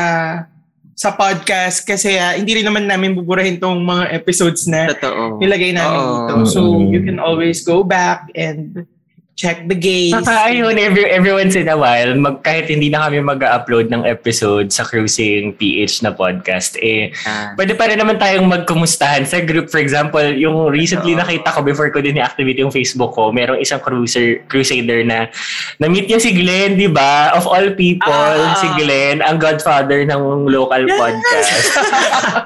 [0.92, 5.40] sa podcast kasi uh, hindi rin naman namin buburahin tong mga episodes na Totoo.
[5.40, 6.12] nilagay namin Oo.
[6.14, 6.34] dito.
[6.46, 8.86] So you can always go back and
[9.34, 10.12] check the gays.
[10.12, 14.04] Saka ayun, every, every once in a while, mag, kahit hindi na kami mag-upload ng
[14.04, 17.56] episode sa Cruising PH na podcast, eh, Ah.
[17.56, 19.66] pwede pa rin naman tayong magkumustahan sa group.
[19.66, 23.80] For example, yung recently nakita ko before ko din i-activate yung Facebook ko, merong isang
[23.80, 25.32] cruiser, crusader na
[25.76, 27.32] na-meet niya si Glenn, di ba?
[27.32, 28.54] Of all people, Ah.
[28.54, 30.94] si Glenn, ang godfather ng local Yes!
[30.94, 31.66] podcast.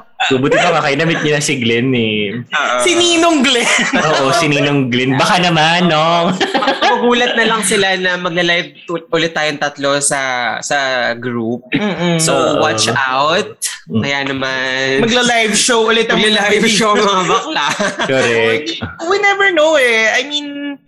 [0.28, 2.40] so, buti pa na-meet niya na si Glenn eh.
[2.42, 2.76] Oo.
[2.82, 3.82] Si Ninong Glenn.
[3.94, 5.14] Oo, si Ninong Glenn.
[5.14, 6.30] Baka naman, no?
[6.82, 11.62] Magugulat na lang sila na magla-live ulit tayong tatlo sa sa group.
[11.70, 12.18] Mm-mm.
[12.18, 12.64] So, Oo.
[12.64, 13.56] watch out.
[13.86, 14.02] Mm.
[14.02, 17.66] Kaya naman, Magla-live show ulit ang magla-live show mga bakla.
[18.10, 18.68] Correct.
[19.06, 20.10] We never know eh.
[20.18, 20.78] I mean,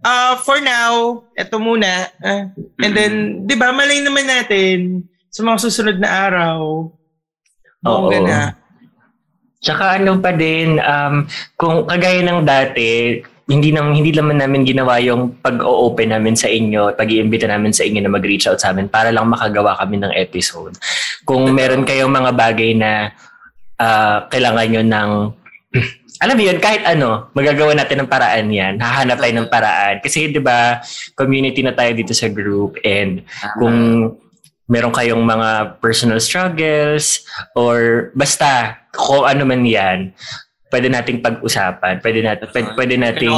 [0.00, 2.08] uh, for now, eto muna.
[2.22, 2.48] Uh,
[2.80, 3.12] and then,
[3.44, 6.88] di ba, malay naman natin sa mga susunod na araw.
[7.86, 8.08] Oo.
[8.08, 8.24] Oo.
[8.24, 8.65] na.
[9.60, 11.24] Tsaka ano pa din, um,
[11.56, 16.98] kung kagaya ng dati, hindi nang hindi naman namin ginawa yung pag-o-open namin sa inyo,
[16.98, 20.74] pag-iimbita namin sa inyo na mag-reach out sa amin para lang makagawa kami ng episode.
[21.22, 23.14] Kung meron kayong mga bagay na
[23.78, 25.10] ah, kailangan nyo ng
[26.22, 28.74] alam mo yun, kahit ano, magagawa natin ng paraan yan.
[28.80, 29.94] Hahanap tayo ng paraan.
[30.00, 30.80] Kasi di ba
[31.14, 33.22] community na tayo dito sa group and
[33.60, 34.10] kung
[34.66, 37.22] meron kayong mga personal struggles
[37.54, 40.10] or basta kung ano man yan,
[40.70, 42.02] pwede nating pag-usapan.
[42.02, 43.32] Pwede, nat pwede, pwede nating...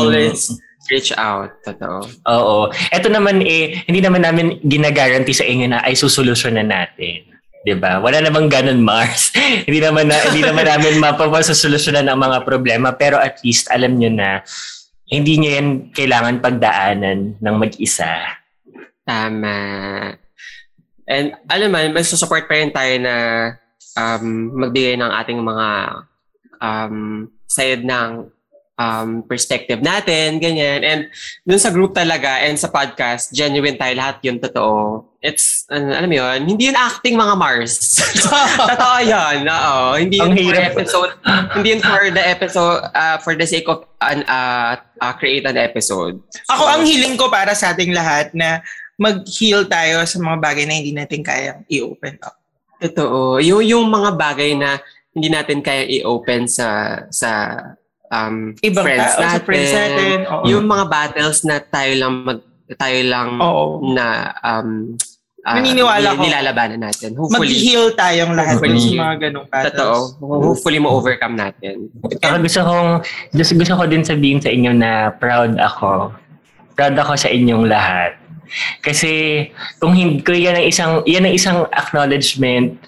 [0.89, 1.53] reach out.
[1.69, 2.01] Totoo.
[2.25, 2.59] Oo.
[2.73, 7.29] Ito naman eh, hindi naman namin ginagaranti sa inyo na ay susolusyonan natin.
[7.61, 8.01] 'Di ba?
[8.01, 9.35] Wala namang ganun, Mars.
[9.69, 14.09] hindi naman na, hindi naman namin mapapasolusyonan ang mga problema, pero at least alam nyo
[14.09, 14.41] na
[15.09, 18.41] hindi nyo yan kailangan pagdaanan ng mag-isa.
[19.05, 19.57] Tama.
[21.09, 23.15] And alam mo, may support pa rin tayo na
[23.97, 25.69] um, magbigay ng ating mga
[26.61, 28.29] um, side ng
[28.79, 30.87] um, perspective natin, ganyan.
[30.87, 31.01] And
[31.43, 35.05] dun sa group talaga and sa podcast, genuine tayo lahat yun totoo.
[35.19, 37.99] It's, ano, alam mo yun, hindi yun acting mga Mars.
[38.63, 39.99] totoo yun, oo.
[39.99, 40.71] Hindi yun Ang for hirap.
[40.71, 41.13] episode,
[41.59, 45.59] hindi yun for the episode, uh, for the sake of an, uh, uh, create an
[45.59, 46.23] episode.
[46.47, 48.63] Ako, ang hiling ko para sa ating lahat na
[48.99, 52.35] mag-heal tayo sa mga bagay na hindi natin kayang i-open up.
[52.79, 53.39] Totoo.
[53.39, 54.83] Yung, yung mga bagay na
[55.15, 57.55] hindi natin kaya i-open sa sa
[58.11, 59.35] um, Ibang friends tao, natin.
[59.35, 60.17] sa friends natin.
[60.27, 60.45] Oo.
[60.47, 62.41] Yung mga battles na tayo lang mag
[62.77, 63.81] tayo lang Oo.
[63.97, 64.93] na um
[65.43, 66.23] ah, Naniniwala nil- ko.
[66.23, 67.17] nilalabanan natin.
[67.17, 68.83] Hopefully, Mag-heal tayong lahat Hopefully.
[68.85, 69.73] sa mga ganong battles.
[69.73, 69.97] totoo.
[70.53, 71.89] Hopefully mo-overcome natin.
[72.21, 72.91] Saka gusto kong,
[73.33, 76.13] gusto, gusto ko din sabihin sa inyo na proud ako.
[76.77, 78.18] Proud ako sa inyong lahat.
[78.81, 79.47] Kasi
[79.79, 82.79] kung hindi ko yan ang isang yan ang isang acknowledgement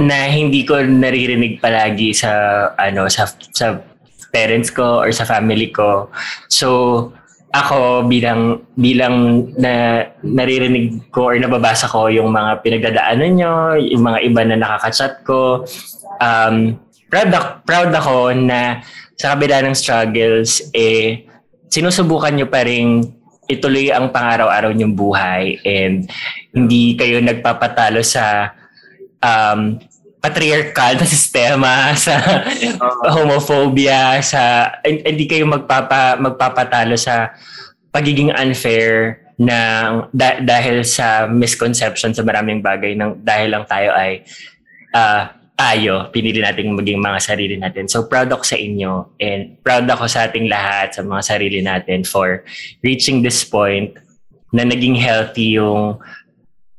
[0.00, 2.30] na hindi ko naririnig palagi sa
[2.78, 3.82] ano sa sa
[4.30, 6.08] parents ko or sa family ko.
[6.46, 6.68] So
[7.50, 14.18] ako bilang bilang na naririnig ko or nababasa ko yung mga pinagdadaanan nyo, yung mga
[14.22, 15.66] iba na nakaka-chat ko,
[16.22, 16.78] um,
[17.10, 18.86] proud, ako, proud ako na
[19.18, 21.26] sa kabila ng struggles, eh,
[21.68, 23.02] sinusubukan nyo pa rin
[23.50, 26.06] ituloy ang pangaraw-araw nyong buhay and
[26.54, 28.54] hindi kayo nagpapatalo sa
[29.18, 29.76] um,
[30.20, 32.44] patriarchal na sistema, sa
[33.10, 37.34] homophobia, sa hin- hindi kayo magpapa magpapatalo sa
[37.90, 39.58] pagiging unfair na
[40.12, 44.22] da- dahil sa misconception sa maraming bagay ng dahil lang tayo ay
[44.92, 47.84] ah, tayo, pinili nating maging mga sarili natin.
[47.84, 52.00] So proud ako sa inyo and proud ako sa ating lahat, sa mga sarili natin
[52.00, 52.40] for
[52.80, 53.92] reaching this point
[54.56, 56.00] na naging healthy yung,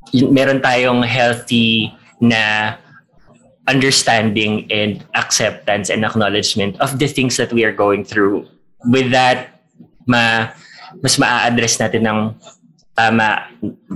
[0.09, 2.73] yung meron tayong healthy na
[3.69, 8.49] understanding and acceptance and acknowledgement of the things that we are going through.
[8.89, 9.61] With that,
[10.09, 10.49] ma
[10.99, 12.19] mas maa-address natin ng
[12.97, 13.47] tama,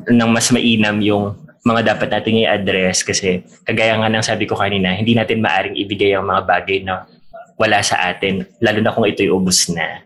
[0.08, 4.94] ng mas mainam yung mga dapat natin i-address kasi kagaya nga ng sabi ko kanina,
[4.94, 7.10] hindi natin maaring ibigay ang mga bagay na
[7.58, 10.06] wala sa atin, lalo na kung ito'y ubus na.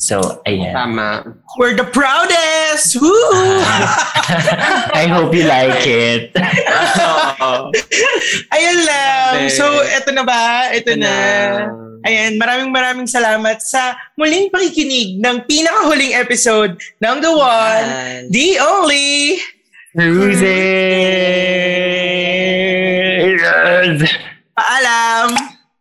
[0.00, 0.72] So, ayan.
[0.72, 1.36] Tama.
[1.60, 2.96] We're the proudest!
[3.00, 3.10] Woo!
[4.96, 6.32] I hope you like it.
[8.54, 9.48] Ayan lang.
[9.52, 10.72] So, eto na ba?
[10.72, 11.14] Ito na.
[12.04, 17.88] Ayan, maraming maraming salamat sa muling pakikinig ng pinakahuling episode ng The One,
[18.28, 19.40] The Only.
[23.14, 24.02] Cruises!
[24.58, 25.28] Paalam!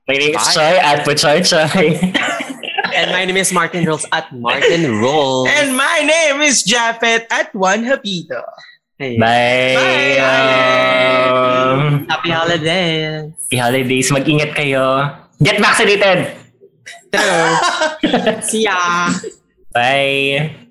[0.07, 0.45] My name is.
[0.53, 1.97] Choi at Puchoy Choy.
[2.93, 5.49] And my name is Martin Rolls at Martin Rolls.
[5.49, 8.45] And my name is Japet at Juan Hapito.
[9.01, 9.17] Bye!
[9.17, 10.21] Bye.
[10.21, 13.33] Um, Happy holidays.
[13.33, 14.07] happy holidays.
[14.13, 15.09] Mag-ingat kayo.
[15.41, 16.37] Get vaccinated!
[17.09, 17.49] True.
[18.45, 19.09] See ya.
[19.73, 20.62] Bye!